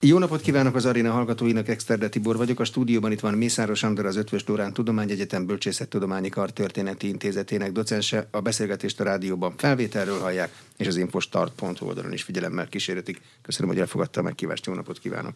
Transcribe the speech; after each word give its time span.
Jó 0.00 0.18
napot 0.18 0.40
kívánok 0.40 0.74
az 0.74 0.86
aréna 0.86 1.10
hallgatóinak, 1.10 1.68
Exterde 1.68 2.08
Tibor 2.08 2.36
vagyok. 2.36 2.60
A 2.60 2.64
stúdióban 2.64 3.12
itt 3.12 3.20
van 3.20 3.34
Mészáros 3.34 3.82
Andor, 3.82 4.06
az 4.06 4.16
Ötvös 4.16 4.44
Lórán 4.46 4.72
Tudományegyetem 4.72 5.46
Bölcsészettudományi 5.46 6.28
Kartörténeti 6.28 7.08
Intézetének 7.08 7.72
docense. 7.72 8.28
A 8.30 8.40
beszélgetést 8.40 9.00
a 9.00 9.04
rádióban 9.04 9.54
felvételről 9.56 10.18
hallják, 10.18 10.62
és 10.76 10.86
az 10.86 10.96
infostart.hu 10.96 11.86
oldalon 11.86 12.12
is 12.12 12.22
figyelemmel 12.22 12.68
kísérletik. 12.68 13.20
Köszönöm, 13.42 13.70
hogy 13.70 13.80
elfogadta 13.80 14.20
a 14.20 14.22
megkívást. 14.22 14.66
Jó 14.66 14.74
napot 14.74 14.98
kívánok! 14.98 15.34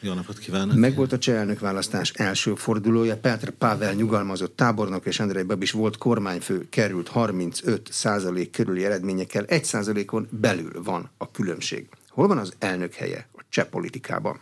Jó 0.00 0.12
napot 0.12 0.38
kívánok! 0.38 0.76
Meg 0.76 0.94
volt 0.94 1.12
a 1.12 1.18
cseh 1.18 1.38
elnökválasztás 1.38 2.10
első 2.10 2.54
fordulója. 2.54 3.16
Petr 3.16 3.50
Pavel 3.50 3.92
nyugalmazott 3.92 4.56
tábornok 4.56 5.06
és 5.06 5.20
Andrei 5.20 5.42
Babis 5.42 5.70
volt 5.70 5.96
kormányfő, 5.96 6.66
került 6.70 7.08
35 7.08 7.88
százalék 7.90 8.50
körüli 8.50 8.84
eredményekkel. 8.84 9.44
Egy 9.44 9.64
százalékon 9.64 10.28
belül 10.30 10.82
van 10.82 11.10
a 11.16 11.30
különbség. 11.30 11.88
Hol 12.08 12.26
van 12.26 12.38
az 12.38 12.52
elnök 12.58 12.94
helye 12.94 13.30
cseh 13.52 13.64
politikában? 13.64 14.40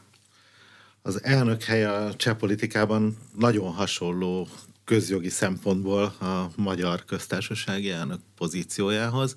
Az 1.03 1.25
elnök 1.25 1.63
helye 1.63 1.93
a 1.93 2.17
cseh 2.17 2.35
politikában 2.35 3.17
nagyon 3.39 3.73
hasonló 3.73 4.49
közjogi 4.85 5.29
szempontból 5.29 6.03
a 6.03 6.51
magyar 6.57 7.05
köztársasági 7.05 7.91
elnök 7.91 8.21
pozíciójához. 8.37 9.37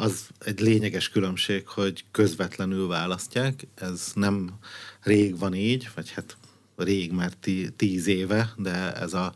Az 0.00 0.28
egy 0.38 0.60
lényeges 0.60 1.08
különbség, 1.08 1.66
hogy 1.66 2.04
közvetlenül 2.10 2.86
választják. 2.86 3.66
Ez 3.74 4.10
nem 4.14 4.58
rég 5.00 5.38
van 5.38 5.54
így, 5.54 5.88
vagy 5.94 6.10
hát 6.10 6.36
rég, 6.76 7.12
mert 7.12 7.48
tíz 7.76 8.06
éve, 8.06 8.52
de 8.56 8.94
ez 8.94 9.12
a 9.14 9.32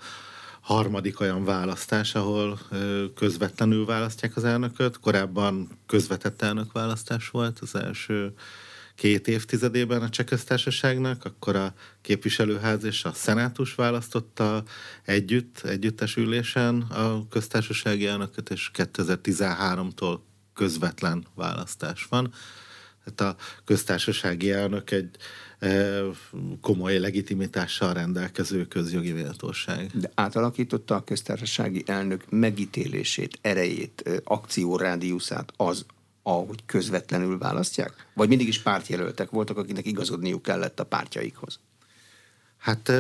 harmadik 0.61 1.21
olyan 1.21 1.45
választás, 1.45 2.15
ahol 2.15 2.61
közvetlenül 3.15 3.85
választják 3.85 4.37
az 4.37 4.45
elnököt. 4.45 4.99
Korábban 4.99 5.69
közvetett 5.87 6.43
elnökválasztás 6.43 7.29
volt 7.29 7.59
az 7.59 7.75
első 7.75 8.35
két 8.95 9.29
évtizedében 9.29 10.03
a 10.03 10.09
cseh 10.09 10.27
köztársaságnak, 10.27 11.25
akkor 11.25 11.57
a 11.57 11.75
képviselőház 12.01 12.85
és 12.85 13.05
a 13.05 13.13
szenátus 13.13 13.75
választotta 13.75 14.63
együtt, 15.05 15.61
együttes 15.65 16.17
ülésen 16.17 16.81
a 16.81 17.29
köztársasági 17.29 18.07
elnököt, 18.07 18.51
és 18.51 18.71
2013-tól 18.75 20.19
közvetlen 20.55 21.27
választás 21.35 22.07
van. 22.11 22.33
Tehát 23.05 23.35
a 23.35 23.43
köztársasági 23.65 24.51
elnök 24.51 24.91
egy 24.91 25.17
komoly 26.61 26.99
legitimitással 26.99 27.93
rendelkező 27.93 28.67
közjogi 28.67 29.13
méltóság. 29.13 29.91
De 29.95 30.11
átalakította 30.15 30.95
a 30.95 31.05
köztársasági 31.05 31.83
elnök 31.87 32.25
megítélését, 32.31 33.39
erejét, 33.41 34.21
akciórádiuszát 34.25 35.53
az, 35.57 35.87
ahogy 36.23 36.65
közvetlenül 36.67 37.39
választják? 37.39 38.07
Vagy 38.15 38.29
mindig 38.29 38.49
is 38.49 38.59
pártjelöltek 38.63 39.31
voltak, 39.31 39.57
akinek 39.57 39.87
igazodniuk 39.87 40.43
kellett 40.43 40.81
a 40.81 40.85
pártjaikhoz? 40.85 41.61
Hát 42.59 42.93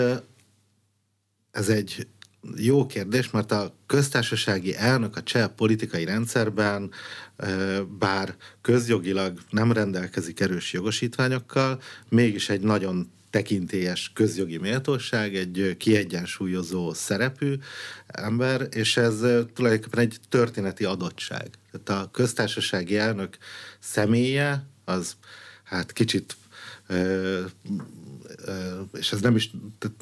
ez 1.50 1.68
egy 1.68 2.06
jó 2.56 2.86
kérdés, 2.86 3.30
mert 3.30 3.52
a 3.52 3.74
köztársasági 3.86 4.76
elnök 4.76 5.16
a 5.16 5.22
cseh 5.22 5.48
politikai 5.48 6.04
rendszerben, 6.04 6.90
bár 7.98 8.36
közjogilag 8.60 9.38
nem 9.50 9.72
rendelkezik 9.72 10.40
erős 10.40 10.72
jogosítványokkal, 10.72 11.80
mégis 12.08 12.48
egy 12.48 12.60
nagyon 12.60 13.10
tekintélyes 13.32 14.10
közjogi 14.14 14.58
méltóság, 14.58 15.36
egy 15.36 15.76
kiegyensúlyozó 15.78 16.92
szerepű 16.92 17.54
ember, 18.06 18.68
és 18.70 18.96
ez 18.96 19.16
tulajdonképpen 19.54 20.00
egy 20.00 20.16
történeti 20.28 20.84
adottság. 20.84 21.50
Tehát 21.70 22.04
a 22.04 22.10
köztársasági 22.10 22.96
elnök 22.96 23.36
személye 23.78 24.66
az 24.84 25.16
hát 25.64 25.92
kicsit 25.92 26.36
és 28.92 29.12
ez 29.12 29.20
nem 29.20 29.36
is, 29.36 29.50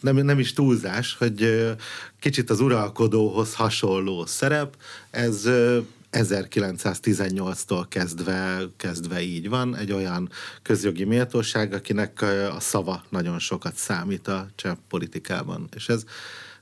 nem, 0.00 0.16
nem 0.16 0.38
is 0.38 0.52
túlzás, 0.52 1.14
hogy 1.14 1.70
kicsit 2.20 2.50
az 2.50 2.60
uralkodóhoz 2.60 3.54
hasonló 3.54 4.26
szerep, 4.26 4.76
ez 5.10 5.48
1918-tól 6.12 7.84
kezdve, 7.88 8.60
kezdve 8.76 9.21
így 9.21 9.48
van, 9.48 9.76
egy 9.76 9.93
olyan 9.93 10.31
közjogi 10.62 11.04
méltóság, 11.04 11.72
akinek 11.72 12.22
a 12.56 12.60
szava 12.60 13.04
nagyon 13.09 13.38
sokat 13.38 13.75
számít 13.75 14.28
a 14.28 14.49
cseh 14.54 14.75
politikában. 14.88 15.69
És 15.75 15.88
ez 15.88 16.04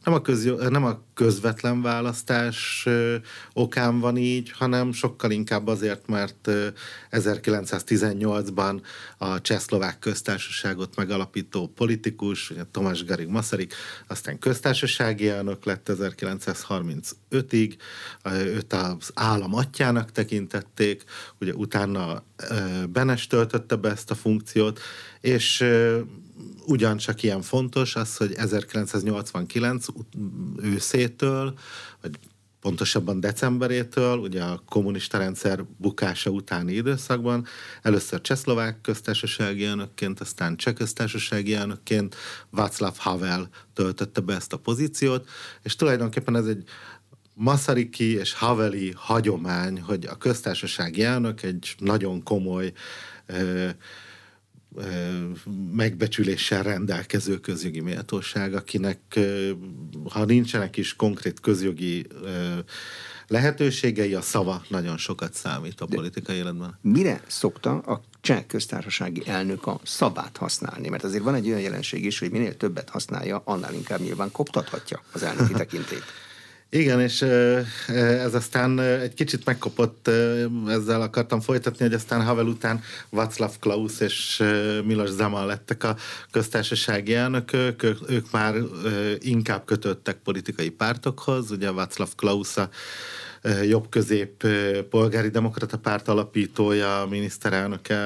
nem 0.08 0.16
a, 0.16 0.22
közjó, 0.22 0.56
nem 0.56 0.84
a 0.84 1.00
közvetlen 1.14 1.82
választás 1.82 2.88
okán 3.52 4.00
van 4.00 4.16
így, 4.16 4.50
hanem 4.50 4.92
sokkal 4.92 5.30
inkább 5.30 5.66
azért, 5.66 6.06
mert 6.06 6.50
1918-ban 7.10 8.80
a 9.18 9.40
Csehszlovák 9.40 9.98
köztársaságot 9.98 10.96
megalapító 10.96 11.66
politikus, 11.66 12.52
Tomás 12.70 13.04
Garig 13.04 13.28
Masaryk, 13.28 13.74
aztán 14.06 14.38
köztársasági 14.38 15.28
elnök 15.28 15.64
lett 15.64 15.90
1935-ig, 15.92 17.76
őt 18.32 18.72
az 18.72 19.10
állam 19.14 19.54
atyának 19.54 20.12
tekintették, 20.12 21.04
ugye 21.40 21.52
utána 21.52 22.22
Benes 22.88 23.26
töltötte 23.26 23.76
be 23.76 23.90
ezt 23.90 24.10
a 24.10 24.14
funkciót, 24.14 24.80
és 25.20 25.64
ugyancsak 26.66 27.22
ilyen 27.22 27.42
fontos 27.42 27.96
az, 27.96 28.16
hogy 28.16 28.32
1989 28.32 29.86
őszétől, 30.62 31.54
vagy 32.00 32.18
pontosabban 32.60 33.20
decemberétől, 33.20 34.18
ugye 34.18 34.42
a 34.42 34.62
kommunista 34.68 35.18
rendszer 35.18 35.64
bukása 35.76 36.30
utáni 36.30 36.72
időszakban, 36.72 37.46
először 37.82 38.20
Csehszlovák 38.20 38.80
köztársasági 38.80 39.64
elnökként, 39.64 40.20
aztán 40.20 40.56
Cseh 40.56 40.74
köztársasági 40.74 41.54
elnökként 41.54 42.16
Václav 42.50 42.96
Havel 42.96 43.48
töltötte 43.72 44.20
be 44.20 44.34
ezt 44.34 44.52
a 44.52 44.56
pozíciót, 44.56 45.28
és 45.62 45.76
tulajdonképpen 45.76 46.36
ez 46.36 46.46
egy 46.46 46.64
Masariki 47.34 48.12
és 48.12 48.32
Haveli 48.32 48.92
hagyomány, 48.96 49.80
hogy 49.80 50.06
a 50.06 50.16
köztársasági 50.16 51.02
elnök 51.04 51.42
egy 51.42 51.74
nagyon 51.78 52.22
komoly 52.22 52.72
megbecsüléssel 55.72 56.62
rendelkező 56.62 57.38
közjogi 57.38 57.80
méltóság, 57.80 58.54
akinek 58.54 59.18
ha 60.10 60.24
nincsenek 60.24 60.76
is 60.76 60.96
konkrét 60.96 61.40
közjogi 61.40 62.06
lehetőségei, 63.26 64.14
a 64.14 64.20
szava 64.20 64.62
nagyon 64.68 64.96
sokat 64.96 65.34
számít 65.34 65.80
a 65.80 65.86
De 65.86 65.96
politikai 65.96 66.36
életben. 66.36 66.78
Mire 66.80 67.22
szokta 67.26 67.78
a 67.78 68.00
cseh 68.20 68.44
köztársasági 68.46 69.22
elnök 69.26 69.66
a 69.66 69.80
szavát 69.84 70.36
használni? 70.36 70.88
Mert 70.88 71.04
azért 71.04 71.22
van 71.22 71.34
egy 71.34 71.46
olyan 71.46 71.60
jelenség 71.60 72.04
is, 72.04 72.18
hogy 72.18 72.30
minél 72.30 72.56
többet 72.56 72.88
használja, 72.88 73.42
annál 73.44 73.74
inkább 73.74 74.00
nyilván 74.00 74.30
koptathatja 74.30 75.02
az 75.12 75.22
elnöki 75.22 75.52
tekintét. 75.62 76.02
Igen, 76.70 77.00
és 77.00 77.22
ez 77.96 78.34
aztán 78.34 78.80
egy 78.80 79.14
kicsit 79.14 79.44
megkopott, 79.44 80.10
ezzel 80.68 81.00
akartam 81.00 81.40
folytatni, 81.40 81.84
hogy 81.84 81.94
aztán 81.94 82.24
Havel 82.24 82.46
után 82.46 82.80
Václav 83.10 83.52
Klaus 83.60 84.00
és 84.00 84.42
Milos 84.84 85.10
Zeman 85.10 85.46
lettek 85.46 85.84
a 85.84 85.96
köztársasági 86.30 87.14
elnökök, 87.14 87.82
ők 88.08 88.30
már 88.30 88.54
inkább 89.18 89.64
kötöttek 89.64 90.16
politikai 90.16 90.70
pártokhoz, 90.70 91.50
ugye 91.50 91.72
Václav 91.72 92.08
Klaus 92.16 92.56
a 92.56 92.68
jobb-közép 93.62 94.46
polgári 94.90 95.28
demokrata 95.28 95.78
párt 95.78 96.08
alapítója, 96.08 97.06
miniszterelnöke 97.10 97.96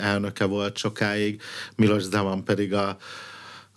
elnöke 0.00 0.44
volt 0.44 0.76
sokáig, 0.76 1.42
Milos 1.76 2.02
Zeman 2.02 2.44
pedig 2.44 2.74
a 2.74 2.96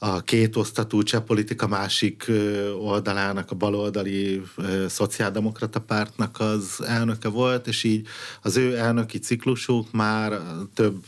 a 0.03 0.21
két 0.21 0.55
osztatú 0.55 1.03
cseh 1.03 1.21
politika 1.21 1.67
másik 1.67 2.31
oldalának, 2.79 3.51
a 3.51 3.55
baloldali 3.55 4.41
szociáldemokrata 4.87 5.79
pártnak 5.79 6.39
az 6.39 6.83
elnöke 6.85 7.29
volt, 7.29 7.67
és 7.67 7.83
így 7.83 8.07
az 8.41 8.57
ő 8.57 8.77
elnöki 8.77 9.19
ciklusuk 9.19 9.91
már 9.91 10.39
több 10.73 11.03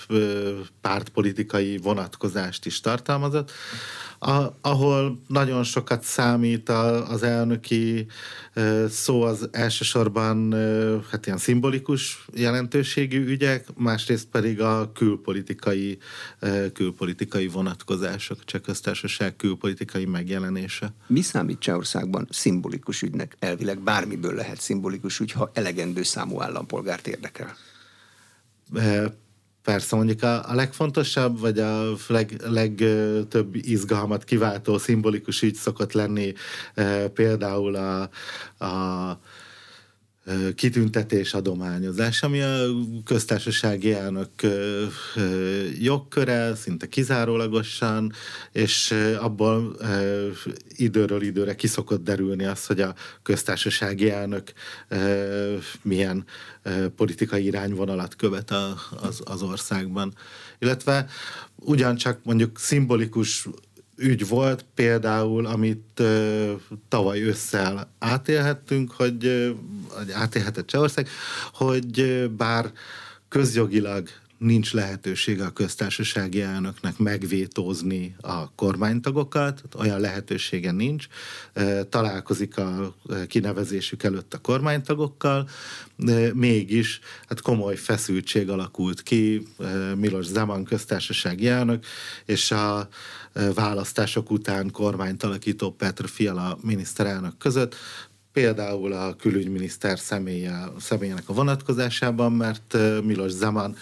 pártpolitikai 0.81 1.77
vonatkozást 1.77 2.65
is 2.65 2.79
tartalmazott 2.79 3.51
a, 4.23 4.57
ahol 4.61 5.21
nagyon 5.27 5.63
sokat 5.63 6.03
számít 6.03 6.69
a, 6.69 7.09
az 7.09 7.23
elnöki 7.23 8.05
szó 8.89 9.21
az 9.21 9.49
elsősorban 9.51 10.53
hát 11.11 11.25
ilyen 11.25 11.37
szimbolikus 11.37 12.25
jelentőségű 12.33 13.25
ügyek, 13.25 13.67
másrészt 13.75 14.27
pedig 14.27 14.61
a 14.61 14.91
külpolitikai, 14.93 15.97
külpolitikai 16.73 17.47
vonatkozások, 17.47 18.45
csak 18.45 18.61
köztársaság 18.61 19.35
külpolitikai 19.35 20.05
megjelenése. 20.05 20.93
Mi 21.07 21.21
számít 21.21 21.59
Csehországban 21.59 22.27
szimbolikus 22.29 23.01
ügynek? 23.01 23.35
Elvileg 23.39 23.79
bármiből 23.79 24.33
lehet 24.33 24.61
szimbolikus 24.61 25.19
ügy, 25.19 25.31
ha 25.31 25.51
elegendő 25.53 26.03
számú 26.03 26.41
állampolgárt 26.41 27.07
érdekel. 27.07 27.55
Persze, 29.63 29.95
mondjuk 29.95 30.23
a, 30.23 30.49
a 30.49 30.53
legfontosabb, 30.53 31.39
vagy 31.39 31.59
a 31.59 31.95
leg, 32.07 32.41
legtöbb 32.45 33.55
izgalmat 33.55 34.23
kiváltó 34.23 34.77
szimbolikus 34.77 35.41
ügy 35.41 35.55
szokott 35.55 35.91
lenni 35.91 36.33
e, 36.73 37.07
például 37.07 37.75
a, 37.75 38.09
a 38.65 39.19
kitüntetés 40.55 41.33
adományozás, 41.33 42.23
ami 42.23 42.41
a 42.41 42.65
köztársasági 43.05 43.93
elnök 43.93 44.29
jogköre, 45.79 46.55
szinte 46.55 46.87
kizárólagosan, 46.87 48.11
és 48.51 48.93
abból 49.19 49.77
időről 50.67 51.21
időre 51.21 51.55
kiszokott 51.55 52.03
derülni 52.03 52.45
az, 52.45 52.65
hogy 52.65 52.81
a 52.81 52.95
köztársasági 53.23 54.09
elnök 54.09 54.53
milyen 55.81 56.25
politikai 56.95 57.45
irányvonalat 57.45 58.15
követ 58.15 58.51
az, 59.01 59.21
az 59.23 59.41
országban. 59.41 60.13
Illetve 60.59 61.05
ugyancsak 61.55 62.19
mondjuk 62.23 62.59
szimbolikus 62.59 63.47
ügy 63.95 64.27
volt 64.27 64.65
például, 64.75 65.45
amit 65.45 65.99
uh, 65.99 66.51
tavaly 66.87 67.21
ősszel 67.21 67.91
átélhettünk, 67.99 68.91
hogy, 68.91 69.25
uh, 69.25 69.49
átélhetett 70.13 70.67
Csehország, 70.67 71.07
hogy 71.53 71.99
uh, 71.99 72.25
bár 72.25 72.71
közjogilag 73.29 74.09
nincs 74.43 74.73
lehetősége 74.73 75.45
a 75.45 75.49
köztársasági 75.49 76.41
elnöknek 76.41 76.97
megvétózni 76.97 78.15
a 78.21 78.55
kormánytagokat, 78.55 79.61
olyan 79.77 79.99
lehetősége 79.99 80.71
nincs. 80.71 81.07
Találkozik 81.89 82.57
a 82.57 82.95
kinevezésük 83.27 84.03
előtt 84.03 84.33
a 84.33 84.37
kormánytagokkal, 84.37 85.49
mégis 86.33 86.99
hát 87.27 87.41
komoly 87.41 87.75
feszültség 87.75 88.49
alakult 88.49 89.03
ki 89.03 89.47
Milos 89.95 90.25
Zeman 90.25 90.63
köztársasági 90.63 91.47
elnök, 91.47 91.85
és 92.25 92.51
a 92.51 92.87
választások 93.53 94.31
után 94.31 94.71
kormányt 94.71 95.23
alakító 95.23 95.71
Petr 95.71 96.09
Fiala 96.09 96.57
miniszterelnök 96.61 97.37
között, 97.37 97.75
például 98.31 98.93
a 98.93 99.15
külügyminiszter 99.15 99.99
személye, 99.99 100.71
személyének 100.79 101.29
a 101.29 101.33
vonatkozásában, 101.33 102.31
mert 102.31 102.77
Milos 103.03 103.31
Zeman 103.31 103.75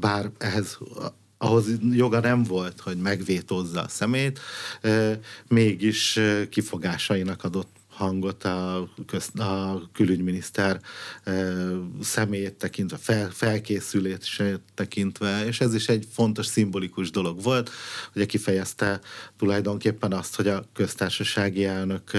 bár 0.00 0.30
ehhez 0.38 0.78
ahhoz 1.38 1.66
joga 1.90 2.20
nem 2.20 2.42
volt, 2.42 2.80
hogy 2.80 2.96
megvétózza 2.96 3.82
a 3.82 3.88
szemét, 3.88 4.40
mégis 5.48 6.20
kifogásainak 6.50 7.44
adott 7.44 7.77
hangot 7.98 8.44
a, 8.44 8.88
köz, 9.06 9.40
a 9.40 9.82
külügyminiszter 9.92 10.80
személyét 12.00 12.54
tekintve, 12.54 12.96
fel, 12.96 13.30
felkészülését 13.30 14.60
tekintve, 14.74 15.46
és 15.46 15.60
ez 15.60 15.74
is 15.74 15.88
egy 15.88 16.06
fontos, 16.12 16.46
szimbolikus 16.46 17.10
dolog 17.10 17.42
volt, 17.42 17.70
hogy 18.12 18.26
kifejezte 18.26 19.00
tulajdonképpen 19.36 20.12
azt, 20.12 20.36
hogy 20.36 20.48
a 20.48 20.64
köztársasági 20.72 21.64
elnök 21.64 22.10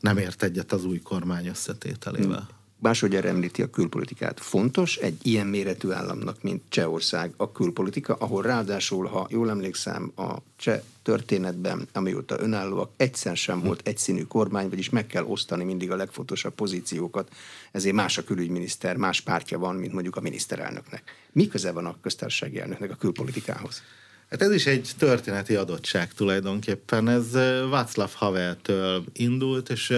nem 0.00 0.18
ért 0.18 0.42
egyet 0.42 0.72
az 0.72 0.84
új 0.84 0.98
kormány 0.98 1.46
összetételével. 1.46 2.46
Hmm 2.48 2.62
másodjára 2.84 3.28
említi 3.28 3.62
a 3.62 3.70
külpolitikát. 3.70 4.40
Fontos 4.40 4.96
egy 4.96 5.18
ilyen 5.22 5.46
méretű 5.46 5.90
államnak, 5.90 6.42
mint 6.42 6.62
Csehország 6.68 7.32
a 7.36 7.52
külpolitika, 7.52 8.14
ahol 8.14 8.42
ráadásul, 8.42 9.06
ha 9.06 9.26
jól 9.30 9.50
emlékszem, 9.50 10.12
a 10.16 10.34
cseh 10.56 10.80
történetben, 11.02 11.88
amióta 11.92 12.40
önállóak, 12.40 12.90
egyszer 12.96 13.36
sem 13.36 13.60
volt 13.60 13.88
egyszínű 13.88 14.22
kormány, 14.22 14.68
vagyis 14.68 14.90
meg 14.90 15.06
kell 15.06 15.24
osztani 15.24 15.64
mindig 15.64 15.90
a 15.90 15.96
legfontosabb 15.96 16.54
pozíciókat, 16.54 17.32
ezért 17.72 17.94
más 17.94 18.18
a 18.18 18.24
külügyminiszter, 18.24 18.96
más 18.96 19.20
pártja 19.20 19.58
van, 19.58 19.74
mint 19.74 19.92
mondjuk 19.92 20.16
a 20.16 20.20
miniszterelnöknek. 20.20 21.02
Mi 21.32 21.48
köze 21.48 21.72
van 21.72 21.86
a 21.86 21.96
köztársasági 22.02 22.60
elnöknek 22.60 22.90
a 22.90 22.96
külpolitikához? 22.96 23.82
Hát 24.30 24.42
ez 24.42 24.52
is 24.52 24.66
egy 24.66 24.90
történeti 24.98 25.54
adottság 25.54 26.12
tulajdonképpen. 26.12 27.08
Ez 27.08 27.32
Václav 27.70 28.12
Haveltől 28.14 29.04
indult, 29.12 29.70
és 29.70 29.92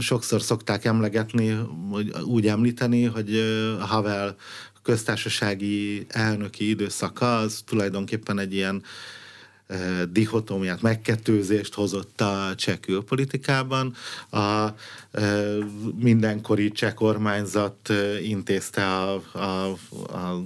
sokszor 0.00 0.42
szokták 0.42 0.84
emlegetni, 0.84 1.58
vagy 1.88 2.12
úgy 2.22 2.46
említeni, 2.46 3.04
hogy 3.04 3.42
Havel 3.80 4.36
köztársasági 4.82 6.06
elnöki 6.08 6.68
időszaka 6.68 7.38
az 7.38 7.62
tulajdonképpen 7.66 8.38
egy 8.38 8.54
ilyen 8.54 8.82
dihotómiát, 10.10 10.82
megkettőzést 10.82 11.74
hozott 11.74 12.20
a 12.20 12.54
cseh 12.56 12.76
külpolitikában. 12.76 13.94
A 14.30 14.68
mindenkori 15.96 16.70
cseh 16.70 16.92
kormányzat 16.92 17.92
intézte 18.22 18.86
a, 18.86 19.22
a, 19.32 19.76
a, 20.12 20.42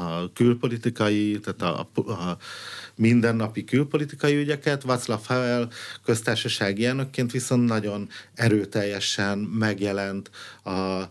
a 0.00 0.32
külpolitikai, 0.32 1.40
tehát 1.40 1.76
a, 1.76 1.88
a 2.12 2.36
mindennapi 2.96 3.64
külpolitikai 3.64 4.36
ügyeket. 4.36 4.82
Václav 4.82 5.26
Havel 5.26 5.68
köztársasági 6.04 6.86
elnökként 6.86 7.32
viszont 7.32 7.68
nagyon 7.68 8.08
erőteljesen 8.34 9.38
megjelent 9.38 10.30
a 10.64 11.02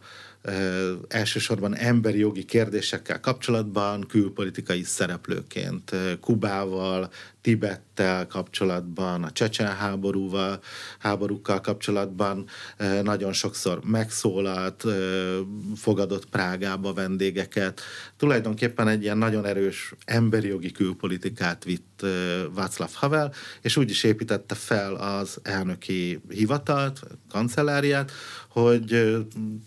elsősorban 1.08 1.76
emberi 1.76 2.18
jogi 2.18 2.44
kérdésekkel 2.44 3.20
kapcsolatban, 3.20 4.08
külpolitikai 4.08 4.84
szereplőként 4.84 5.92
Kubával, 6.20 7.10
Tibettel 7.44 8.28
kapcsolatban, 8.28 9.24
a 9.24 9.32
Csecsen 9.32 9.76
háborúval, 9.76 10.60
háborúkkal 11.00 11.62
kapcsolatban 11.62 12.46
nagyon 13.04 13.34
sokszor 13.34 13.80
megszólalt, 13.86 14.84
fogadott 15.76 16.30
Prágába 16.30 16.94
vendégeket. 16.94 17.82
Tulajdonképpen 18.18 18.88
egy 18.88 19.04
ilyen 19.04 19.18
nagyon 19.18 19.46
erős 19.46 19.94
emberi 20.06 20.48
jogi 20.48 20.72
külpolitikát 20.72 21.64
vitt 21.64 21.93
Václav 22.54 22.94
Havel, 22.94 23.34
és 23.62 23.78
úgy 23.78 23.90
is 23.90 24.04
építette 24.04 24.56
fel 24.56 24.94
az 24.94 25.40
elnöki 25.44 26.22
hivatalt, 26.30 27.00
kancelláriát, 27.30 28.12
hogy 28.50 29.18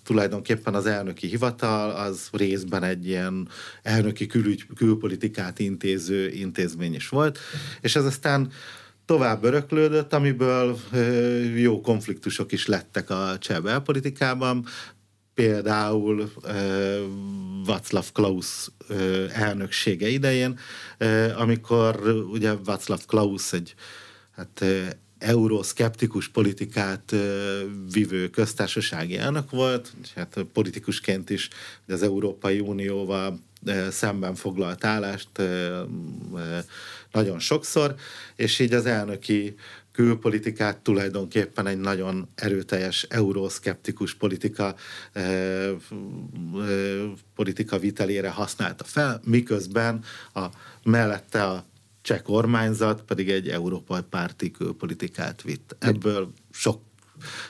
tulajdonképpen 0.04 0.74
az 0.74 0.86
elnöki 0.86 1.26
hivatal 1.26 1.90
az 1.90 2.28
részben 2.32 2.82
egy 2.82 3.06
ilyen 3.06 3.48
elnöki 3.82 4.26
külügy, 4.26 4.66
külpolitikát 4.76 5.58
intéző 5.58 6.28
intézmény 6.28 6.94
is 6.94 7.08
volt, 7.08 7.38
és 7.80 7.96
ez 7.96 8.04
aztán 8.04 8.52
tovább 9.04 9.44
öröklődött, 9.44 10.12
amiből 10.12 10.78
jó 11.54 11.80
konfliktusok 11.80 12.52
is 12.52 12.66
lettek 12.66 13.10
a 13.10 13.36
cseh 13.38 13.60
belpolitikában, 13.60 14.66
például 15.36 16.32
Václav 17.66 18.12
Klaus 18.12 18.70
elnöksége 19.32 20.08
idején, 20.08 20.58
amikor 21.36 22.00
ugye 22.32 22.54
Václav 22.64 23.00
Klaus 23.06 23.52
egy 23.52 23.74
hát 24.36 24.64
euroszkeptikus 25.18 26.28
politikát 26.28 27.14
vivő 27.92 28.28
köztársasági 28.28 29.18
elnök 29.18 29.50
volt, 29.50 29.92
és 30.02 30.12
hát 30.14 30.38
politikusként 30.52 31.30
is 31.30 31.48
az 31.88 32.02
Európai 32.02 32.60
Unióval 32.60 33.40
szemben 33.90 34.34
foglalt 34.34 34.84
állást 34.84 35.28
nagyon 37.12 37.38
sokszor, 37.38 37.94
és 38.36 38.58
így 38.58 38.72
az 38.72 38.86
elnöki 38.86 39.54
külpolitikát 39.96 40.78
tulajdonképpen 40.78 41.66
egy 41.66 41.78
nagyon 41.78 42.28
erőteljes 42.34 43.02
euroszkeptikus 43.02 44.14
politika 44.14 44.74
politika 47.34 47.78
vitelére 47.78 48.30
használta 48.30 48.84
fel, 48.84 49.20
miközben 49.24 50.04
a 50.34 50.46
mellette 50.84 51.44
a 51.44 51.64
cseh 52.02 52.20
kormányzat 52.20 53.02
pedig 53.02 53.30
egy 53.30 53.48
európai 53.48 54.02
párti 54.10 54.50
külpolitikát 54.50 55.42
vitt. 55.42 55.76
Ebből 55.78 56.32
sok 56.50 56.80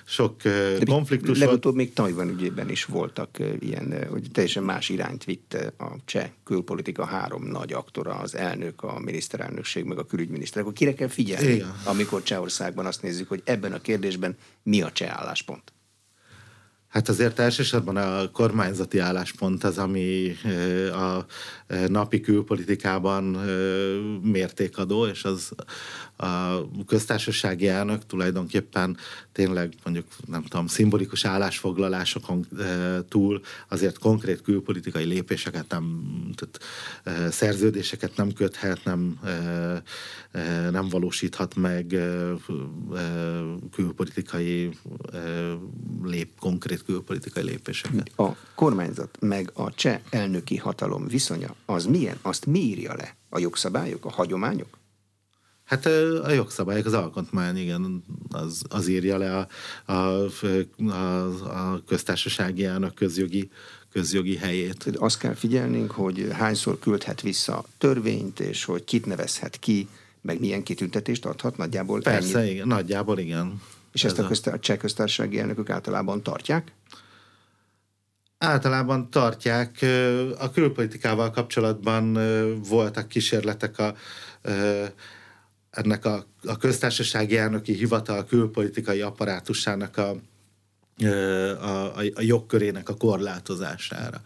sok 0.05 0.43
De 0.43 0.85
konfliktus 0.85 1.39
Legutóbb 1.39 1.63
volt. 1.63 1.77
még 1.77 1.93
Tajvan 1.93 2.29
ügyében 2.29 2.71
is 2.71 2.85
voltak 2.85 3.39
ilyen, 3.59 4.07
hogy 4.11 4.29
teljesen 4.33 4.63
más 4.63 4.89
irányt 4.89 5.25
vitt 5.25 5.55
a 5.79 5.97
cseh 6.05 6.31
külpolitika 6.45 7.05
három 7.05 7.45
nagy 7.45 7.73
aktora, 7.73 8.15
az 8.15 8.37
elnök, 8.37 8.83
a 8.83 8.99
miniszterelnökség, 8.99 9.85
meg 9.85 9.99
a 9.99 10.05
külügyminiszter. 10.05 10.63
Akkor 10.63 10.73
kire 10.73 10.95
kell 10.95 11.09
figyelni, 11.09 11.53
Igen. 11.53 11.75
amikor 11.85 12.23
Csehországban 12.23 12.87
azt 12.87 13.03
nézzük, 13.03 13.29
hogy 13.29 13.43
ebben 13.45 13.73
a 13.73 13.81
kérdésben 13.81 14.37
mi 14.63 14.83
a 14.83 14.93
cseh 14.93 15.19
álláspont? 15.19 15.75
Hát 16.89 17.09
azért 17.09 17.39
elsősorban 17.39 17.97
a 17.97 18.31
kormányzati 18.31 18.99
álláspont 18.99 19.65
az, 19.65 19.79
ami 19.79 20.37
a 20.93 21.27
napi 21.89 22.21
külpolitikában 22.21 23.25
mértékadó, 24.23 25.07
és 25.07 25.25
az 25.25 25.53
a 26.17 26.85
köztársasági 26.87 27.69
elnök 27.69 28.07
tulajdonképpen 28.07 28.97
tényleg 29.33 29.75
mondjuk 29.85 30.07
nem 30.27 30.43
tudom, 30.43 30.67
szimbolikus 30.67 31.25
állásfoglalásokon 31.25 32.47
túl 33.09 33.41
azért 33.69 33.99
konkrét 33.99 34.43
külpolitikai 34.43 35.05
lépéseket 35.05 35.65
nem, 35.69 36.05
tehát 36.35 37.33
szerződéseket 37.33 38.17
nem 38.17 38.33
köthet, 38.33 38.85
nem, 38.85 39.21
nem 40.71 40.89
valósíthat 40.89 41.55
meg 41.55 41.97
külpolitikai 43.73 44.71
lép, 46.03 46.39
konkrét 46.39 46.83
külpolitikai 46.83 47.43
lépéseket. 47.43 48.13
A 48.17 48.29
kormányzat 48.55 49.17
meg 49.21 49.51
a 49.55 49.75
cseh 49.75 50.01
elnöki 50.11 50.57
hatalom 50.57 51.07
viszonya 51.07 51.55
az 51.67 51.85
milyen? 51.87 52.19
Azt 52.23 52.47
mi 52.47 52.59
írja 52.59 52.95
le? 52.95 53.17
A 53.29 53.39
jogszabályok, 53.39 54.05
a 54.05 54.11
hagyományok? 54.11 54.79
Hát 55.65 55.87
a 56.23 56.31
jogszabályok, 56.31 56.87
az 56.87 56.93
alkotmány, 56.93 57.57
igen, 57.57 58.05
az, 58.29 58.63
az 58.69 58.89
írja 58.89 59.19
le 59.19 59.37
a, 59.37 59.49
a, 59.93 60.27
a, 60.91 61.25
a 61.73 61.83
köztársasági 61.87 62.65
elnök 62.65 62.95
közjogi, 62.95 63.51
közjogi 63.93 64.37
helyét. 64.37 64.85
Azt 64.97 65.19
kell 65.19 65.35
figyelnünk, 65.35 65.91
hogy 65.91 66.29
hányszor 66.33 66.79
küldhet 66.79 67.21
vissza 67.21 67.65
törvényt, 67.79 68.41
és 68.41 68.65
hogy 68.65 68.85
kit 68.85 69.07
nevezhet 69.07 69.59
ki, 69.59 69.89
meg 70.21 70.41
milyen 70.41 70.63
kitüntetést 70.63 71.25
adhat, 71.27 71.57
nagyjából 71.57 72.01
Persze, 72.01 72.39
ennyi. 72.39 72.51
igen, 72.51 72.67
nagyjából 72.67 73.19
igen. 73.19 73.63
És 73.93 74.05
Ez 74.05 74.11
ezt 74.11 74.21
a, 74.21 74.27
köztár, 74.27 74.55
a 74.55 74.59
cseh 74.59 74.77
köztársasági 74.77 75.39
elnökök 75.39 75.71
általában 75.71 76.23
tartják? 76.23 76.73
Általában 78.39 79.11
tartják. 79.11 79.85
A 80.39 80.51
külpolitikával 80.51 81.31
kapcsolatban 81.31 82.19
voltak 82.69 83.09
kísérletek 83.09 83.79
a 83.79 83.95
ennek 85.77 86.05
a, 86.05 86.27
a 86.45 86.57
köztársasági 86.57 87.37
elnöki 87.37 87.73
hivatal 87.73 88.25
külpolitikai 88.25 89.01
apparátusának 89.01 89.97
a, 89.97 90.17
a, 90.99 91.07
a, 91.65 92.03
a 92.15 92.21
jogkörének 92.21 92.89
a 92.89 92.97
korlátozására. 92.97 94.21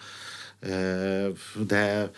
De 1.66 2.10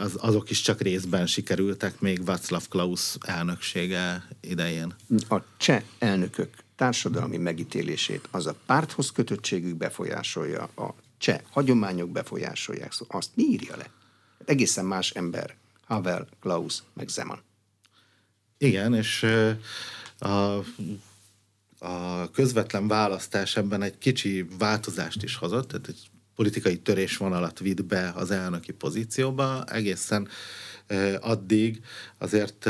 az, 0.00 0.16
azok 0.16 0.50
is 0.50 0.60
csak 0.60 0.80
részben 0.80 1.26
sikerültek 1.26 2.00
még 2.00 2.24
Václav 2.24 2.68
Klaus 2.68 3.16
elnöksége 3.20 4.28
idején. 4.40 4.94
A 5.28 5.36
cseh 5.56 5.82
elnökök 5.98 6.48
társadalmi 6.76 7.36
megítélését 7.36 8.28
az 8.30 8.46
a 8.46 8.54
párthoz 8.66 9.10
kötöttségük 9.12 9.76
befolyásolja, 9.76 10.62
a 10.76 10.94
cseh 11.20 11.40
hagyományok 11.50 12.10
befolyásolják, 12.10 12.92
szóval 12.92 13.18
azt 13.18 13.30
írja 13.34 13.76
le? 13.76 13.90
Egészen 14.44 14.84
más 14.84 15.10
ember, 15.10 15.56
Havel, 15.86 16.28
Klaus, 16.40 16.82
meg 16.92 17.08
Zeman. 17.08 17.42
Igen, 18.58 18.94
és 18.94 19.26
a, 20.18 20.56
a 21.78 22.30
közvetlen 22.30 22.88
választás 22.88 23.56
ebben 23.56 23.82
egy 23.82 23.98
kicsi 23.98 24.46
változást 24.58 25.22
is 25.22 25.36
hozott, 25.36 25.68
tehát 25.68 25.88
egy 25.88 26.10
politikai 26.34 26.78
törésvonalat 26.78 27.58
vitt 27.58 27.84
be 27.84 28.12
az 28.14 28.30
elnöki 28.30 28.72
pozícióba, 28.72 29.64
egészen 29.64 30.28
addig 31.20 31.80
azért 32.18 32.68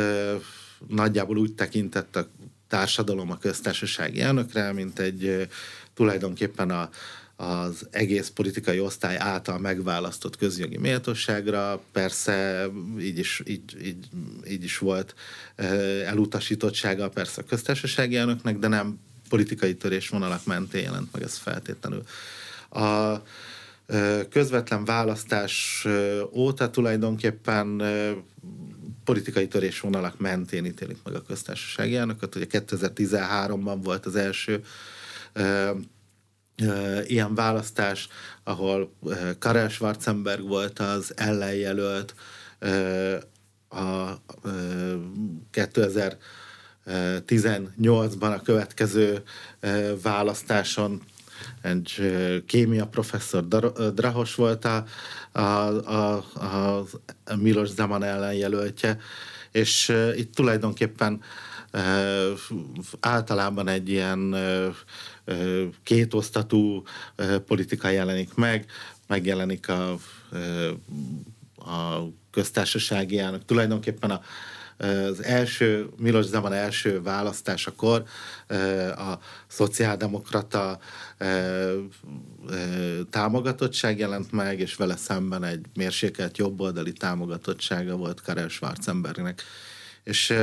nagyjából 0.89 1.37
úgy 1.37 1.55
tekintett 1.55 2.17
a 2.17 2.29
társadalom 2.69 3.31
a 3.31 3.39
köztársasági 3.39 4.21
elnökre, 4.21 4.73
mint 4.73 4.99
egy 4.99 5.49
tulajdonképpen 5.95 6.71
a, 6.71 6.91
az 7.41 7.87
egész 7.91 8.29
politikai 8.29 8.81
osztály 8.81 9.17
által 9.19 9.59
megválasztott 9.59 10.37
közjogi 10.37 10.77
méltóságra. 10.77 11.83
Persze 11.93 12.67
így 12.99 13.19
is, 13.19 13.43
így, 13.47 13.87
így, 13.87 14.09
így 14.49 14.65
is 14.65 14.79
volt 14.79 15.15
elutasítottsága 16.07 17.09
persze 17.09 17.41
a 17.41 17.45
köztársasági 17.45 18.17
elnöknek, 18.17 18.59
de 18.59 18.69
nem 18.69 18.99
politikai 19.29 19.75
törésvonalak 19.75 20.45
mentén 20.45 20.83
jelent 20.83 21.13
meg 21.13 21.23
ez 21.23 21.37
feltétlenül. 21.37 22.03
A 22.71 23.17
közvetlen 24.31 24.85
választás 24.85 25.87
óta 26.33 26.71
tulajdonképpen 26.71 27.83
politikai 29.05 29.49
törésvonalak 29.49 30.19
mentén 30.19 30.65
ítélik 30.65 30.99
meg 31.05 31.15
a 31.15 31.23
köztársasági 31.23 31.97
elnököt. 31.97 32.35
Ugye 32.35 32.47
2013-ban 32.51 33.79
volt 33.83 34.07
az 34.07 34.17
első 34.17 34.65
ilyen 37.07 37.35
választás, 37.35 38.09
ahol 38.45 38.93
Karel 39.39 39.69
Schwarzenberg 39.69 40.49
volt 40.49 40.79
az 40.79 41.13
ellenjelölt, 41.17 42.15
a 43.69 44.11
2018-ban 45.53 48.39
a 48.39 48.43
következő 48.43 49.23
választáson. 50.03 51.03
Egy 51.63 52.13
kémia 52.47 52.87
professzor 52.87 53.49
Drahos 53.95 54.35
volt 54.35 54.65
a, 54.65 54.85
a, 55.33 55.41
a, 55.41 56.25
a 56.35 56.87
Milos 57.37 57.69
Zeman 57.69 58.03
ellenjelöltje, 58.03 58.99
és 59.53 59.93
itt 60.17 60.35
tulajdonképpen 60.35 61.21
általában 63.01 63.69
egy 63.69 63.89
ilyen 63.89 64.37
kétosztatú 65.83 66.83
politika 67.47 67.89
jelenik 67.89 68.35
meg, 68.35 68.67
megjelenik 69.07 69.69
a, 69.69 69.93
a 71.57 72.09
köztársasági 72.31 73.19
elnök. 73.19 73.45
Tulajdonképpen 73.45 74.11
a, 74.11 74.21
az 74.81 75.23
első, 75.23 75.89
Milos 75.97 76.25
Zeman 76.25 76.53
első 76.53 77.03
választásakor 77.03 78.05
a 78.97 79.13
szociáldemokrata 79.47 80.79
támogatottság 83.11 83.99
jelent 83.99 84.33
meg, 84.33 84.61
és 84.61 84.75
vele 84.75 84.97
szemben 84.97 85.45
egy 85.45 85.67
mérsékelt 85.75 86.39
jobboldali 86.39 86.93
támogatottsága 86.93 87.97
volt 87.97 88.21
Karel 88.21 88.49
Schwarzenbergnek. 88.49 89.43
És 90.05 90.35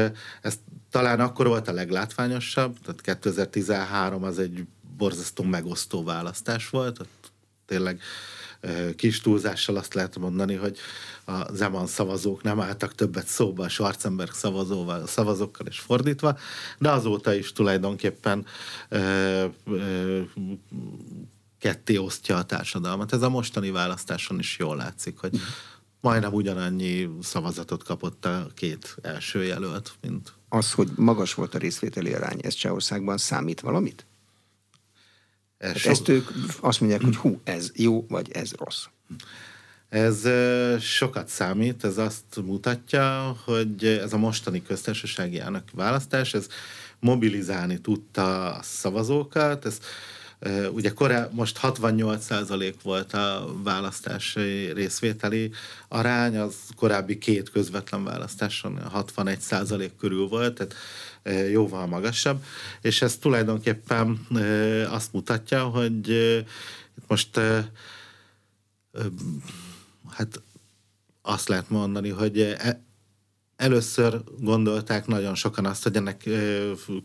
ez 0.42 0.60
talán 0.98 1.20
akkor 1.20 1.48
volt 1.48 1.68
a 1.68 1.72
leglátványosabb, 1.72 2.78
tehát 2.80 3.02
2013 3.02 4.24
az 4.24 4.40
egy 4.40 4.64
borzasztó 4.98 5.44
megosztó 5.44 6.04
választás 6.04 6.70
volt, 6.70 7.00
ott 7.00 7.32
tényleg 7.66 8.02
kis 8.96 9.22
túlzással 9.22 9.76
azt 9.76 9.94
lehet 9.94 10.18
mondani, 10.18 10.56
hogy 10.56 10.78
a 11.26 11.54
Zeman 11.54 11.88
szavazók 11.88 12.44
nem 12.44 12.60
álltak 12.60 12.96
többet 12.96 13.28
szóba 13.28 13.64
a 13.64 13.70
Schwarzenberg 13.70 14.32
szavazóval, 14.32 15.08
szavazókkal 15.08 15.68
és 15.68 15.80
fordítva, 15.80 16.38
de 16.78 16.90
azóta 16.90 17.34
is 17.34 17.52
tulajdonképpen 17.52 18.46
ö, 18.90 19.46
ö, 19.66 20.22
ketté 21.60 21.98
osztja 21.98 22.38
a 22.38 22.46
társadalmat. 22.46 23.14
Ez 23.14 23.22
a 23.22 23.30
mostani 23.30 23.70
választáson 23.70 24.40
is 24.40 24.58
jól 24.58 24.76
látszik, 24.76 25.18
hogy 25.18 25.40
majdnem 26.02 26.34
ugyanannyi 26.34 27.10
szavazatot 27.22 27.84
kapott 27.84 28.26
a 28.26 28.48
két 28.54 28.98
első 29.02 29.44
jelölt, 29.44 29.96
mint... 30.02 30.34
Az, 30.50 30.72
hogy 30.72 30.90
magas 30.96 31.34
volt 31.34 31.56
a 31.56 31.58
részvételi 31.58 32.14
arány, 32.14 32.40
ez 32.42 32.54
Csehországban 32.54 33.18
számít 33.18 33.60
valamit? 33.60 34.06
Ez 35.58 35.70
hát 35.70 35.78
so... 35.78 35.90
Ezt 35.90 36.08
ők 36.08 36.30
azt 36.60 36.80
mondják, 36.80 37.02
hogy 37.02 37.16
hú, 37.16 37.42
ez 37.44 37.72
jó, 37.76 38.06
vagy 38.08 38.32
ez 38.32 38.52
rossz. 38.52 38.86
Ez 39.90 40.28
sokat 40.82 41.28
számít, 41.28 41.84
ez 41.84 41.98
azt 41.98 42.42
mutatja, 42.46 43.38
hogy 43.46 43.86
ez 43.86 44.14
a 44.14 44.18
mostani 44.18 44.62
köztársasági 44.62 45.40
elnök 45.40 45.64
választás, 45.72 46.34
ez 46.34 46.48
mobilizálni 47.00 47.82
tudta 47.82 48.54
a 48.54 48.64
szavazókat, 48.64 49.66
ez 49.66 49.80
Ugye 50.72 50.94
korá, 50.94 51.30
most 51.32 51.60
68% 51.62 52.74
volt 52.84 53.14
a 53.14 53.54
választási 53.64 54.74
részvételi 54.74 55.52
arány, 55.88 56.38
az 56.38 56.56
korábbi 56.76 57.18
két 57.18 57.50
közvetlen 57.50 58.04
választáson 58.04 58.80
61% 58.94 59.90
körül 60.00 60.28
volt, 60.28 60.54
tehát 60.54 60.76
jóval 61.52 61.86
magasabb, 61.86 62.44
és 62.82 63.02
ez 63.02 63.18
tulajdonképpen 63.18 64.28
azt 64.90 65.14
mutatja, 65.14 65.64
hogy 65.64 66.18
most 67.08 67.40
hát 70.10 70.42
azt 71.22 71.48
lehet 71.48 71.70
mondani, 71.70 72.10
hogy 72.10 72.40
e, 72.40 72.82
először 73.58 74.22
gondolták 74.40 75.08
nagyon 75.08 75.36
sokan 75.36 75.66
azt, 75.66 75.84
hogy 75.84 75.96
ennek 75.96 76.30